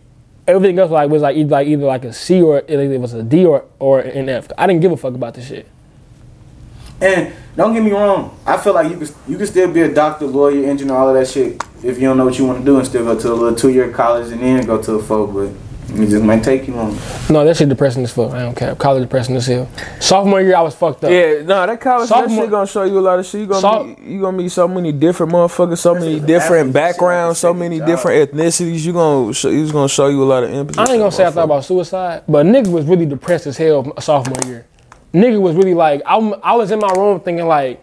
[0.46, 3.24] everything else like was like either like either like a C or it was a
[3.24, 4.48] D or or an F.
[4.56, 5.68] I didn't give a fuck about this shit.
[7.00, 9.92] And don't get me wrong, I feel like you could you could still be a
[9.92, 12.64] doctor, lawyer, engineer, all of that shit if you don't know what you want to
[12.64, 15.02] do and still go to a little two year college and then go to a
[15.02, 15.50] folk, but
[16.00, 16.96] it just might take you long.
[17.30, 18.32] No, that shit depressing as fuck.
[18.32, 18.74] I don't care.
[18.74, 19.68] College depressing as hell.
[20.00, 21.10] Sophomore year, I was fucked up.
[21.10, 23.40] Yeah, no, that college that Sophomore- shit gonna show you a lot of shit.
[23.42, 27.38] You gonna Soph- meet, you gonna meet so many different motherfuckers, so many different backgrounds,
[27.38, 27.86] so many job.
[27.88, 28.84] different ethnicities.
[28.84, 30.78] You gonna show, he's gonna show you a lot of empathy.
[30.78, 33.92] I ain't gonna say I thought about suicide, but nigga was really depressed as hell
[34.00, 34.66] sophomore year.
[35.12, 37.80] Nigga was really like, I'm, I was in my room thinking like,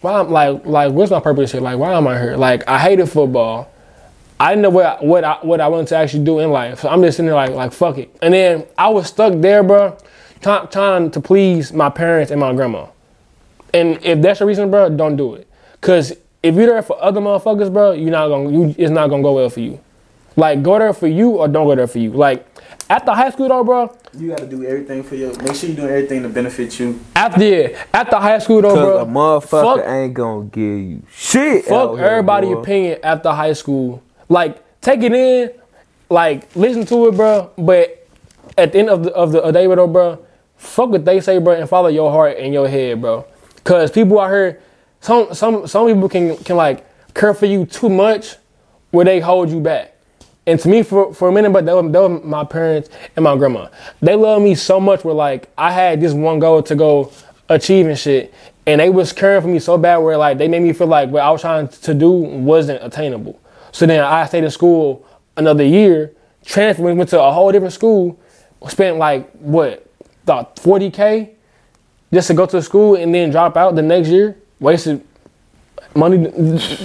[0.00, 1.60] why I'm like, like, what's my purpose here?
[1.60, 2.36] Like, why am I here?
[2.36, 3.68] Like, I hated football.
[4.42, 6.80] I didn't know what what I what I wanted to actually do in life.
[6.80, 8.12] So I'm just sitting there like like fuck it.
[8.20, 9.96] And then I was stuck there, bro,
[10.40, 12.86] try- trying to please my parents and my grandma.
[13.72, 15.46] And if that's your reason, bro, don't do it.
[15.80, 16.12] Cause
[16.42, 19.34] if you're there for other motherfuckers, bro, you're not gonna you it's not gonna go
[19.34, 19.78] well for you.
[20.34, 22.10] Like go there for you or don't go there for you.
[22.10, 22.44] Like
[22.90, 25.32] after high school though, bro, You gotta do everything for your.
[25.40, 26.98] Make sure you're doing everything to benefit you.
[27.14, 31.64] after yeah, after high school though, bro, a motherfucker fuck- ain't gonna give you shit.
[31.66, 32.60] fuck out here, everybody boy.
[32.60, 34.02] opinion after high school.
[34.32, 35.50] Like take it in,
[36.08, 37.50] like listen to it, bro.
[37.58, 38.08] But
[38.56, 40.24] at the end of the of the day, bro,
[40.56, 43.26] fuck what they say, bro, and follow your heart and your head, bro.
[43.62, 44.62] Cause people out here,
[45.00, 48.36] some some some people can can like care for you too much,
[48.90, 49.90] where they hold you back.
[50.44, 53.22] And to me, for, for a minute, but that was, that was my parents and
[53.22, 53.68] my grandma.
[54.00, 55.04] They love me so much.
[55.04, 57.12] Where like I had this one goal to go
[57.50, 58.32] achieve and shit,
[58.66, 59.98] and they was caring for me so bad.
[59.98, 63.38] Where like they made me feel like what I was trying to do wasn't attainable.
[63.72, 65.04] So then I stayed in school
[65.36, 66.12] another year,
[66.44, 68.20] transferred, went to a whole different school,
[68.68, 69.86] spent like what
[70.22, 71.34] about forty k
[72.12, 74.36] just to go to school and then drop out the next year.
[74.60, 75.04] Wasted
[75.96, 76.18] money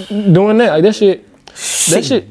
[0.08, 0.70] doing that.
[0.70, 1.24] Like that shit.
[1.90, 2.26] That shit.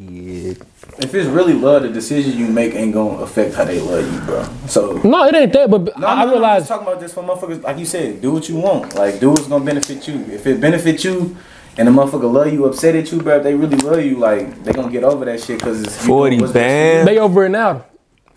[0.99, 4.19] If it's really love, the decision you make ain't gonna affect how they love you,
[4.21, 4.43] bro.
[4.65, 4.93] So.
[5.03, 5.69] No, it ain't that.
[5.69, 7.61] But No, I, I no, no, I'm realized just talking about this for motherfuckers.
[7.61, 8.95] Like you said, do what you want.
[8.95, 10.15] Like do what's gonna benefit you.
[10.31, 11.37] If it benefit you,
[11.77, 13.37] and the motherfucker love you, upset at you, bro.
[13.37, 16.07] If they really love you, like they gonna get over that shit because it's you
[16.07, 16.93] 40 doing what's best for you.
[16.95, 17.07] band.
[17.07, 17.85] they over it now.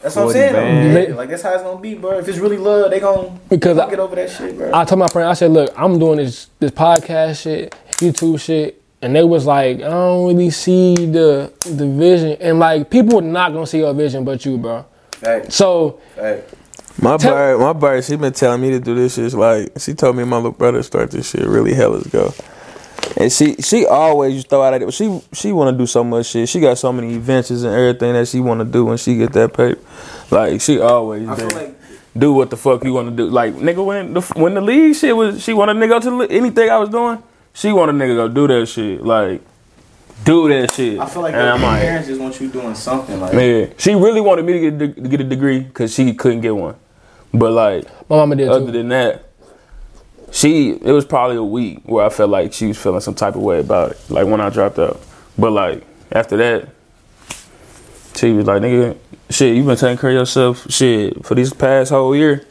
[0.00, 1.10] That's what I'm saying.
[1.10, 2.18] Yeah, like that's how it's gonna be, bro.
[2.18, 4.70] If it's really love, they gonna, Because they gonna I- get over that shit, bro.
[4.72, 8.80] I told my friend, I said, look, I'm doing this this podcast shit, YouTube shit,
[9.02, 13.22] and they was like, I don't really see the the vision, and like people are
[13.22, 14.86] not gonna see your vision but you, bro.
[15.22, 16.44] hey, So hey.
[17.02, 19.32] My Tell- bird, my bird, she been telling me to do this shit.
[19.34, 22.32] Like she told me my little brother start this shit really hell is go.
[23.16, 24.92] And she she always just throw out at it.
[24.92, 26.48] She she want to do so much shit.
[26.48, 29.32] She got so many adventures and everything that she want to do when she get
[29.32, 29.80] that paper.
[30.30, 31.74] Like she always I feel like
[32.16, 33.28] do what the fuck you want to do.
[33.28, 36.34] Like nigga, when the when the league shit was, she wanted nigga go to the,
[36.34, 37.22] anything I was doing.
[37.52, 39.02] She wanted nigga go do that shit.
[39.02, 39.42] Like
[40.24, 40.98] do that shit.
[40.98, 43.20] I feel like and your I'm like, parents just want you doing something.
[43.20, 43.66] Like yeah.
[43.78, 46.42] She really wanted me to get a de- to get a degree because she couldn't
[46.42, 46.76] get one.
[47.32, 48.72] But like my mama did other too.
[48.72, 49.29] than that,
[50.32, 53.34] she it was probably a week where I felt like she was feeling some type
[53.34, 54.00] of way about it.
[54.10, 55.00] Like when I dropped out.
[55.38, 56.68] But like after that,
[58.14, 58.96] she was like, nigga,
[59.30, 62.46] shit, you been taking care of yourself, shit, for this past whole year.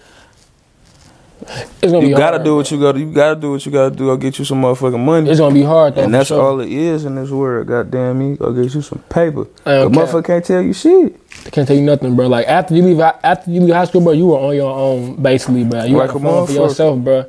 [1.82, 3.72] It's gonna You be gotta hard, do what you gotta you gotta do what you
[3.72, 5.30] gotta do, go get you some motherfucking money.
[5.30, 6.04] It's gonna be hard though.
[6.04, 6.42] and that's sure.
[6.42, 7.68] all it is in this world.
[7.68, 9.46] Goddamn me, go get you some paper.
[9.64, 11.16] The motherfucker can't tell you shit.
[11.46, 12.28] I can't tell you nothing, bro.
[12.28, 15.22] Like after you leave, after you leave high school, bro, you were on your own
[15.22, 15.86] basically, bro.
[15.86, 17.26] You Like a for yourself, bro.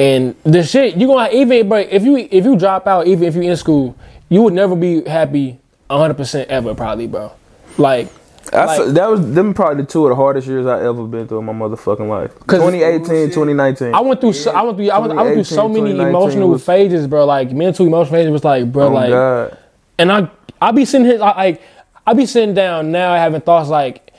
[0.00, 1.78] And the shit you gonna even, bro.
[1.78, 3.94] If you if you drop out, even if you're in school,
[4.30, 5.58] you would never be happy
[5.90, 7.30] hundred percent ever, probably, bro.
[7.76, 8.08] Like,
[8.52, 11.04] I Like- feel- that was them probably the two of the hardest years I ever
[11.04, 12.32] been through in my motherfucking life.
[12.48, 13.94] 2018, 2019.
[13.94, 16.48] I went through, so, I went through, I went, I went through so many emotional
[16.48, 17.26] was- phases, bro.
[17.26, 19.56] Like mental emotional phases was like, bro, Oh, like, God.
[19.98, 20.30] and I
[20.62, 21.60] I be sitting here like
[22.06, 24.09] I be sitting down now having thoughts like,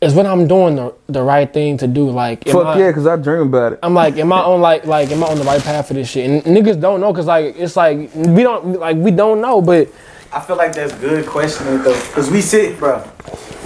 [0.00, 2.10] is when I'm doing the the right thing to do?
[2.10, 3.78] Like, Fuck I- yeah, cause I dream about it.
[3.82, 6.08] I'm like, am I on like like am I on the right path for this
[6.10, 6.28] shit?
[6.28, 9.88] And niggas don't know because like it's like we don't like we don't know, but
[10.32, 13.02] I feel like that's good questioning though, cause we sit, bro.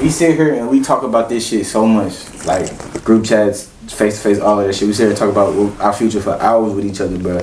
[0.01, 2.71] We sit here and we talk about this shit so much, like
[3.05, 4.89] group chats, face to face, all of that shit.
[4.89, 7.39] We sit here and talk about our future for hours with each other, bro.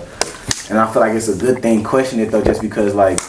[0.70, 3.20] And I feel like it's a good thing question it though, just because like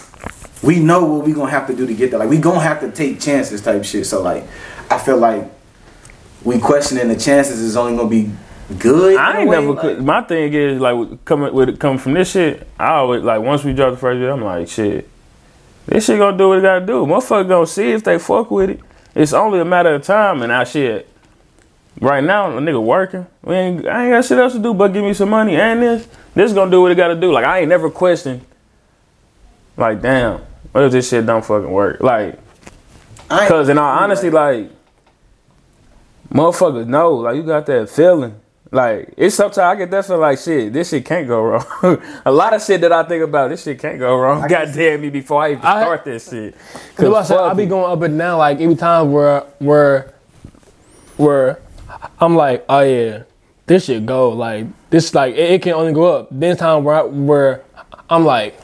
[0.62, 2.18] we know what we gonna have to do to get there.
[2.20, 4.06] Like we gonna have to take chances, type shit.
[4.06, 4.44] So like,
[4.90, 5.44] I feel like
[6.44, 8.30] we questioning the chances is only gonna be
[8.78, 9.16] good.
[9.16, 9.68] I ain't never.
[9.72, 12.66] like- could my thing is like coming with coming from this shit.
[12.78, 15.08] I always like once we drop the first video, I'm like shit.
[15.86, 17.06] This shit gonna do what it gotta do.
[17.06, 18.80] Motherfucker gonna see if they fuck with it.
[19.14, 21.06] It's only a matter of time, and I shit.
[22.00, 23.26] Right now, a nigga working.
[23.42, 25.82] We ain't, I ain't got shit else to do but give me some money and
[25.82, 26.08] this.
[26.34, 27.32] This gonna do what it gotta do.
[27.32, 28.42] Like I ain't never questioned.
[29.76, 30.40] Like damn,
[30.72, 32.00] what if this shit don't fucking work?
[32.00, 32.38] Like
[33.28, 34.70] Cause in all honesty, like
[36.30, 38.40] motherfuckers know, like you got that feeling.
[38.72, 41.64] Like it's sometimes I get that feeling like shit, this shit can't go wrong.
[42.24, 44.46] a lot of shit that I think about, this shit can't go wrong.
[44.48, 46.54] God damn me before I even I- start this shit.
[46.94, 50.14] Cause I, said, fuck I be going up and down like every time where where
[51.16, 51.58] where
[52.20, 53.24] I'm like, oh yeah,
[53.66, 56.28] this should go like this like it, it can only go up.
[56.30, 57.64] Then time where I, where
[58.08, 58.56] I'm like,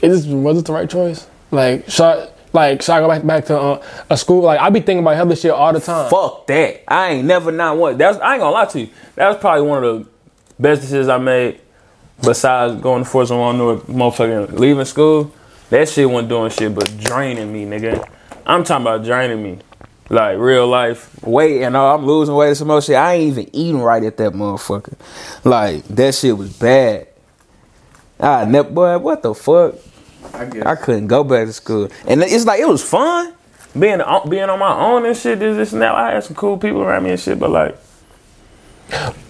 [0.00, 1.26] is this was it the right choice?
[1.50, 4.42] Like should I, like should I go back back to uh, a school?
[4.42, 6.10] Like I be thinking about hella shit all the time.
[6.10, 6.84] Fuck that.
[6.92, 7.98] I ain't never not one.
[7.98, 8.88] That's I ain't gonna lie to you.
[9.14, 10.08] That was probably one of the
[10.58, 11.60] best decisions I made.
[12.22, 15.30] Besides going to Forza One North, motherfucking leaving school,
[15.68, 18.08] that shit wasn't doing shit but draining me, nigga.
[18.46, 19.58] I'm talking about draining me.
[20.08, 22.94] Like real life weight, and all, I'm losing weight and some more shit.
[22.94, 24.94] I ain't even eating right at that motherfucker.
[25.44, 27.08] Like that shit was bad.
[28.20, 29.74] I never, boy, what the fuck?
[30.36, 30.66] I guess.
[30.66, 33.32] I couldn't go back to school, and it's like it was fun
[33.78, 35.38] being on, being on my own and shit.
[35.38, 35.94] This, this and that.
[35.94, 37.76] I had some cool people around me and shit, but like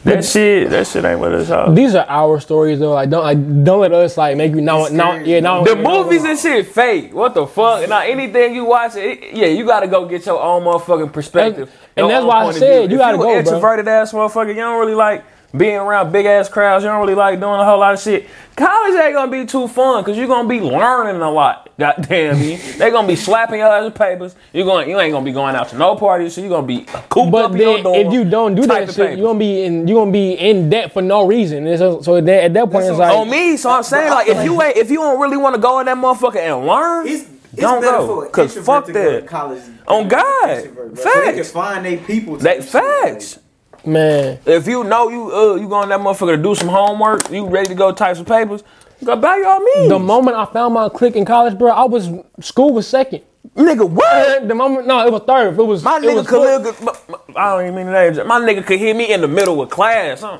[0.04, 1.72] that shit, that shit ain't what it's all.
[1.72, 2.92] These are our stories though.
[2.92, 6.24] Like don't like don't let us like make you now now yeah now The movies
[6.24, 7.14] and shit fake.
[7.14, 7.88] What the fuck?
[7.88, 11.68] Now anything you watch, it, yeah, you gotta go get your own motherfucking perspective.
[11.96, 13.54] And- and that's why I point of said you If gotta you go, an bro.
[13.54, 14.48] introverted ass motherfucker.
[14.48, 15.24] You don't really like
[15.56, 16.84] being around big ass crowds.
[16.84, 18.26] You don't really like doing a whole lot of shit.
[18.56, 21.70] College ain't gonna be too fun because you're gonna be learning a lot.
[21.78, 24.34] Goddamn me, they gonna be slapping your ass with papers.
[24.54, 26.34] You going, you ain't gonna be going out to no parties.
[26.34, 28.06] So you gonna be cooped But up in your then dorm.
[28.06, 30.92] if you don't do that shit, you're gonna be in you're gonna be in debt
[30.92, 31.66] for no reason.
[31.66, 33.56] And so, so then at that point it's like on me.
[33.58, 35.86] So I'm saying like if you ain't if you don't really want to go in
[35.86, 39.20] that motherfucker and learn, It's, it's don't go for an because fuck to go to
[39.20, 39.26] that.
[39.26, 39.62] college.
[39.86, 40.48] On God.
[40.50, 40.98] an extrovert.
[40.98, 42.36] So they can find their people.
[42.38, 43.38] That type shit, like- facts.
[43.86, 44.38] Man.
[44.46, 47.68] If you know you uh you going that motherfucker to do some homework, you ready
[47.68, 48.62] to go type some papers,
[49.04, 49.88] go by your means.
[49.88, 52.10] The moment I found my clique in college, bro, I was
[52.40, 53.22] school was second.
[53.54, 54.46] nigga what?
[54.48, 55.58] The moment no, it was third.
[55.58, 58.26] It was My it nigga was Khalil, could- my- my- I don't even mean that.
[58.26, 60.20] My nigga could hit me in the middle of class.
[60.22, 60.38] Huh?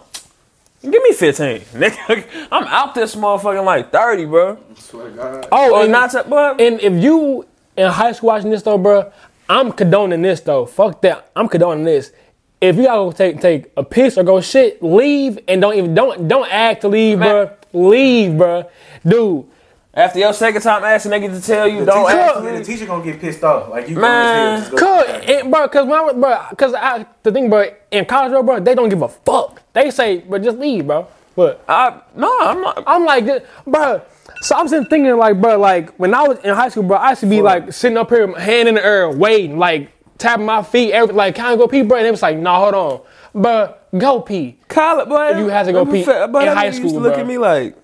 [0.82, 1.60] Give me 15.
[1.80, 4.58] Nigga, I'm out this motherfucking like 30, bro.
[4.76, 5.48] Swear to God.
[5.50, 7.44] Oh, and, not, to, but and if you
[7.76, 9.10] in high school watching this though, bro,
[9.48, 10.64] I'm condoning this though.
[10.64, 11.30] Fuck that.
[11.34, 12.12] I'm condoning this.
[12.60, 15.94] If you gotta go take take a piss or go shit, leave and don't even
[15.94, 17.46] don't don't act to leave, Man.
[17.46, 17.56] bro.
[17.90, 18.70] Leave, bro.
[19.06, 19.44] Dude,
[19.92, 22.44] after your second time asking, they get to tell you The don't teacher, ask and
[22.46, 22.58] me.
[22.58, 23.68] the teacher gonna get pissed off.
[23.68, 24.62] Like you Man.
[24.70, 24.78] going.
[24.78, 28.30] Cause, and, bro, cause when I, was- bro, cause I, the thing, bro, in college,
[28.30, 29.60] bro, bro, they don't give a fuck.
[29.74, 31.06] They say, but just leave, bro.
[31.34, 32.84] But I, no, I'm not.
[32.86, 34.00] I'm like, bro.
[34.40, 37.10] So I'm sitting thinking, like, bro, like when I was in high school, bro, I
[37.10, 40.62] used to be like sitting up here, hand in the air, waiting, like tapping my
[40.62, 41.98] feet, every, like, can I go pee, bro?
[41.98, 43.00] And it was like, nah, hold on,
[43.34, 44.58] but go pee.
[44.68, 45.38] college, boy.
[45.38, 47.20] you had to go pee But in that high nigga used school, to look bro.
[47.22, 47.76] at me like,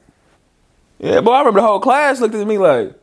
[0.98, 1.32] yeah, boy.
[1.32, 2.94] I remember the whole class looked at me like,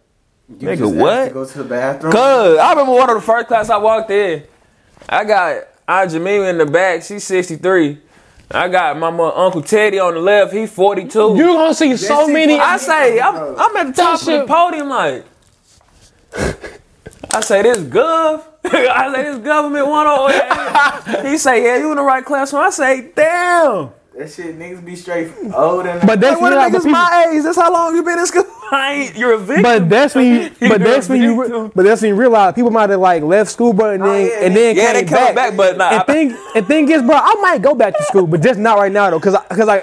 [0.48, 1.26] You nigga, just what?
[1.28, 2.12] To go to the bathroom.
[2.14, 4.44] Cause I remember one of the first class I walked in.
[5.08, 7.04] I got Aunt Jamila in the back.
[7.04, 7.98] She's 63.
[8.52, 10.54] I got my mother, Uncle Teddy on the left.
[10.54, 11.36] He's 42.
[11.36, 12.58] You gonna see so many.
[12.60, 15.26] I say, I'm, I'm at the top of the podium like.
[17.32, 18.44] I say this gov.
[18.66, 21.26] I say this government 108.
[21.32, 22.64] he say, yeah, you in the right classroom.
[22.64, 23.92] I say, damn.
[24.18, 26.92] That shit niggas be straight old and but that's Hey, what when, like, niggas people-
[26.92, 27.44] my age?
[27.44, 28.44] That's how long you been in school?
[28.72, 29.64] I ain't, you're a victim.
[29.64, 30.26] But that's when
[30.60, 33.24] you, but that's when you, re- but that's when you realize people might have like
[33.24, 35.36] left school, but and then Oh, yeah, and then yeah, they came coming back.
[35.36, 38.04] back, but nah, and I- thing, and thing is, bro, I might go back to
[38.04, 39.80] school, but just not right now though, cause, I, cause I,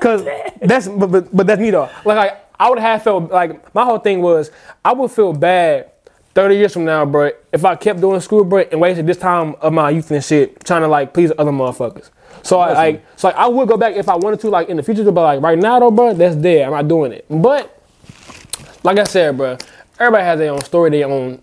[0.00, 0.24] cause
[0.60, 1.88] that's, but, but, but that's me though.
[2.04, 2.18] Like,
[2.58, 4.50] I, I would have felt like my whole thing was
[4.84, 5.91] I would feel bad.
[6.34, 9.54] 30 years from now, bro, if I kept doing school, bro, and wasted this time
[9.60, 12.10] of my youth and shit trying to like please other motherfuckers.
[12.42, 14.76] So I like, so like, I would go back if I wanted to, like in
[14.76, 16.66] the future, but like right now though, bro, that's dead.
[16.66, 17.26] I'm not doing it.
[17.28, 17.78] But
[18.82, 19.58] like I said, bro,
[19.98, 21.40] everybody has their own story, their own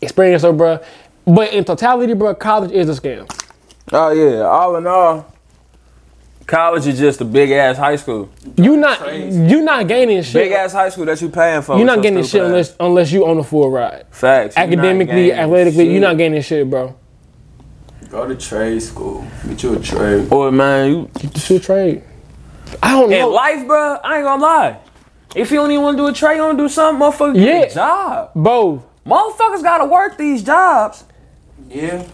[0.00, 0.80] experience, though, bro.
[1.24, 3.30] But in totality, bro, college is a scam.
[3.92, 5.31] Oh yeah, all in all,
[6.46, 8.28] college is just a big ass high school.
[8.56, 10.34] You not you not gaining shit.
[10.34, 11.76] Big ass high school that you paying for.
[11.76, 12.76] You're not your getting shit unless ass.
[12.80, 14.06] unless you own a full ride.
[14.10, 14.56] facts.
[14.56, 15.92] Academically, gaining athletically, shit.
[15.92, 16.94] you're not gaining shit, bro.
[18.10, 19.26] Go to trade school.
[19.48, 20.28] Get you a trade.
[20.28, 22.02] Boy, man, you Just do trade.
[22.82, 23.16] I don't know.
[23.16, 23.28] in know.
[23.30, 23.98] life, bro.
[24.04, 24.78] I ain't gonna lie.
[25.34, 27.36] If you don't even want to do a trade, you want to do something, motherfucker.
[27.36, 27.60] Yeah.
[27.60, 28.30] Get a job.
[28.34, 28.84] Both.
[29.06, 31.04] Motherfuckers gotta work these jobs.
[31.68, 32.06] Yeah.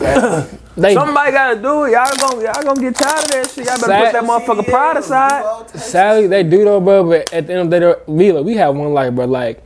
[0.70, 0.82] Fact.
[0.82, 1.92] They Somebody gotta do it.
[1.92, 3.66] Y'all gonna y'all gonna get tired of that shit.
[3.66, 5.70] Y'all better Sad- put that motherfucker pride aside.
[5.70, 7.04] sadly they do though, bro.
[7.04, 9.24] But at the end of the day, though, we have one life, bro.
[9.26, 9.62] Like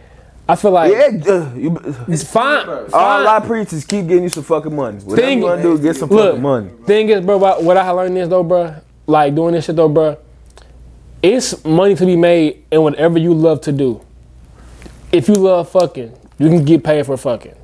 [0.49, 1.77] I feel like Yeah, uh, you,
[2.09, 2.65] it's fine.
[2.67, 2.87] bro.
[2.89, 3.01] fine.
[3.01, 4.99] all our preachers keep getting you some fucking money.
[4.99, 6.71] Whatever Thing- you wanna do, get some Look, fucking money.
[6.87, 8.75] Thing is, bro, what what I learned is though, bro,
[9.07, 10.17] like doing this shit though, bro,
[11.23, 14.01] it's money to be made in whatever you love to do.
[15.13, 17.55] If you love fucking, you can get paid for fucking.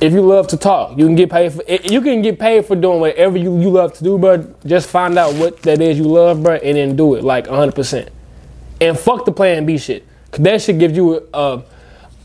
[0.00, 1.62] If you love to talk, you can get paid for.
[1.64, 4.46] You can get paid for doing whatever you, you love to do, bro.
[4.64, 7.74] Just find out what that is you love, bro, and then do it like 100.
[7.74, 8.08] percent
[8.80, 11.62] And fuck the plan B shit, cause that shit gives you a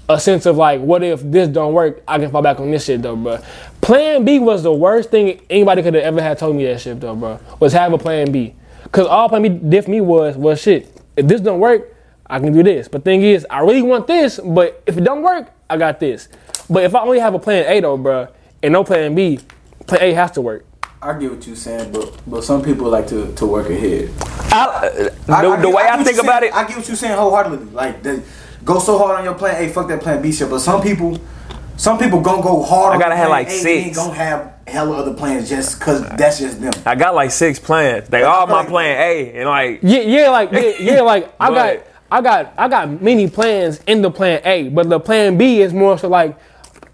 [0.08, 2.04] a sense of like, what if this don't work?
[2.08, 3.40] I can fall back on this shit though, bro.
[3.82, 7.00] Plan B was the worst thing anybody could have ever had told me that shit
[7.00, 7.40] though, bro.
[7.60, 8.54] Was have a plan B.
[8.92, 10.92] Cause all plan B did for me was, well, shit.
[11.18, 11.96] If this don't work,
[12.28, 12.88] I can do this.
[12.88, 14.40] But thing is, I really want this.
[14.44, 16.28] But if it don't work, I got this.
[16.70, 18.28] But if I only have a plan A though, bro,
[18.64, 19.40] and no plan B,
[19.88, 20.66] plan A has to work.
[21.02, 24.10] I get what you're saying, but but some people like to, to work ahead.
[24.52, 26.54] I, uh, the, I- the I way get I, think about saying.
[26.54, 27.66] it, I get what you're saying wholeheartedly.
[27.74, 28.24] Like, the,
[28.64, 30.50] go so hard on your plan A, fuck that plan B shit.
[30.50, 31.20] But some people
[31.78, 32.96] Some people gonna go hard.
[32.96, 33.88] I gotta have, plan like, A, and six.
[33.90, 36.74] They gonna have hella other plans just cause that's just them.
[36.88, 38.08] I got like six plans.
[38.10, 41.50] They all my like- plan A, and like Yeah, yeah, like yeah, yeah like I
[41.52, 45.62] got I got I got many plans in the plan A, but the plan B
[45.62, 46.36] is more so like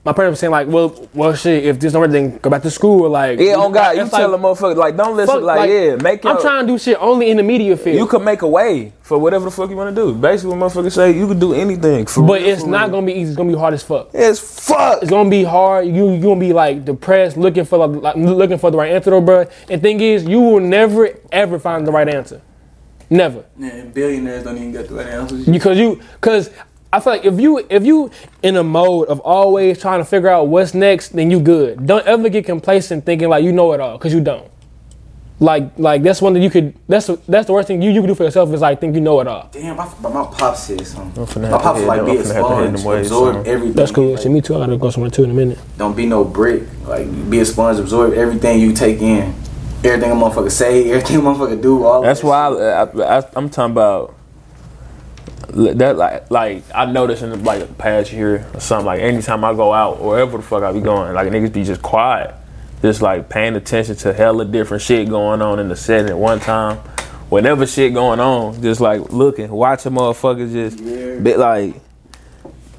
[0.03, 2.63] my parents were saying like, well, well, shit, if this don't work, then go back
[2.63, 3.39] to school or like.
[3.39, 5.35] yeah, on oh, God, you tell like, a motherfucker like don't listen.
[5.35, 6.33] fuck, like, yeah, make your.
[6.33, 7.97] I'm trying to do shit only in the media field.
[7.97, 10.15] You could make a way for whatever the fuck you want to do.
[10.15, 12.07] Basically, what motherfuckers say, you could do anything.
[12.07, 12.91] For but real, it's for not real.
[12.91, 13.29] gonna be easy.
[13.29, 14.09] It's gonna be hard as fuck.
[14.11, 15.03] It's fuck.
[15.03, 15.85] It's gonna be hard.
[15.85, 19.11] You you gonna be like depressed, looking for like, like, looking for the right answer,
[19.11, 19.45] though, bro.
[19.69, 22.41] And thing is, you will never ever find the right answer.
[23.11, 23.43] Never.
[23.59, 25.45] Yeah, billionaires don't even get the right answers.
[25.45, 26.49] because you because
[26.93, 28.11] I feel like if you if you
[28.43, 31.85] in a mode of always trying to figure out what's next, then you good.
[31.87, 34.49] Don't ever get complacent thinking like you know it all because you don't.
[35.39, 38.09] Like like that's one that you could that's that's the worst thing you, you can
[38.09, 39.49] do for yourself is like think you know it all.
[39.51, 41.41] Damn, my, but my pop said something.
[41.41, 42.99] My have pops to like be a them- I'm finna have to hit sponge, them
[42.99, 43.47] absorb son.
[43.47, 43.73] everything.
[43.73, 44.11] That's cool.
[44.11, 44.55] Like, Shit, me too.
[44.55, 45.57] I gotta go somewhere too in a minute.
[45.77, 46.63] Don't be no brick.
[46.85, 49.33] Like be a sponge, absorb everything you take in.
[49.83, 51.85] Everything a motherfucker say, everything a motherfucker do.
[51.85, 52.47] All That's that why.
[52.47, 54.13] I, I, I, I'm talking about
[55.47, 55.97] that.
[55.97, 58.85] Like, like I noticed in the, like the past year or something.
[58.85, 61.63] Like anytime I go out or wherever the fuck I be going, like niggas be
[61.63, 62.33] just quiet,
[62.81, 66.39] just like paying attention to hella different shit going on in the setting at one
[66.39, 66.77] time.
[67.29, 70.77] Whatever shit going on, just like looking, watching motherfuckers just
[71.23, 71.75] bit like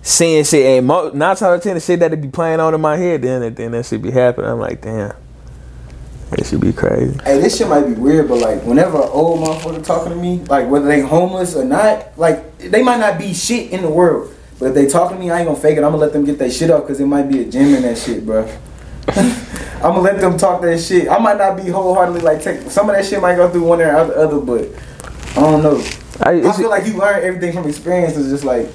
[0.03, 0.67] seeing shit.
[0.67, 2.81] And mo- nine times out of ten, the shit that they be playing on in
[2.81, 4.51] my head, then then that shit be happening.
[4.51, 5.15] I'm like, damn,
[6.39, 7.19] it should be crazy.
[7.25, 10.39] Hey, this shit might be weird, but like whenever an old motherfucker talking to me,
[10.49, 14.35] like whether they homeless or not, like they might not be shit in the world.
[14.59, 15.85] But if they talking to me, I ain't gonna fake it.
[15.85, 17.83] I'm gonna let them get that shit off because it might be a gem in
[17.83, 18.49] that shit, bro.
[19.09, 21.09] I'm gonna let them talk that shit.
[21.09, 23.81] I might not be wholeheartedly like take some of that shit might go through one
[23.81, 24.69] or the other, but
[25.33, 25.83] I don't know.
[26.21, 28.17] I, I feel like you learn everything from experience.
[28.17, 28.69] It's just like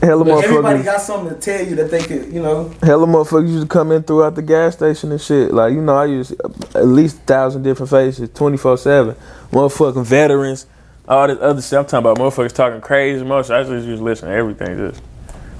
[0.00, 0.84] hella everybody motherfuckers.
[0.84, 2.72] got something to tell you that they could, you know.
[2.82, 5.52] Hella motherfuckers used to come in throughout the gas station and shit.
[5.52, 6.30] Like, you know, I use
[6.74, 9.14] at least a thousand different faces, 24 7.
[9.52, 10.66] Motherfucking veterans,
[11.08, 11.78] all this other shit.
[11.78, 13.24] I'm talking about motherfuckers talking crazy.
[13.24, 14.76] Most I just used to listen to everything.
[14.76, 15.02] Just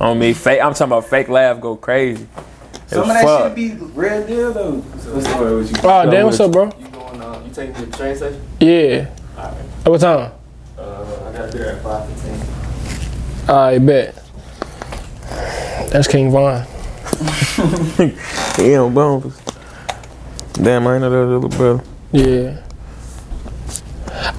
[0.00, 0.32] on me.
[0.32, 2.26] Fake, I'm talking about fake laugh go crazy.
[2.90, 3.46] It Some of that fuck.
[3.48, 4.72] shit be real deal though.
[4.76, 5.76] What's the with you?
[5.88, 6.64] Oh damn, what's up, bro?
[6.78, 7.20] You going?
[7.20, 8.42] Uh, you taking me to the train station?
[8.60, 9.10] Yeah.
[9.36, 10.32] At what time?
[10.78, 13.48] Uh, I gotta there at five fifteen.
[13.48, 14.27] I bet.
[15.90, 16.66] That's King Von.
[18.58, 19.32] Yeah, on.
[20.54, 21.84] Damn, I ain't know that little brother.
[22.12, 22.62] Yeah.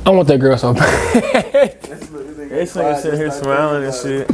[0.06, 1.82] I want that girl so bad.
[1.82, 4.30] They sitting here smiling and shit.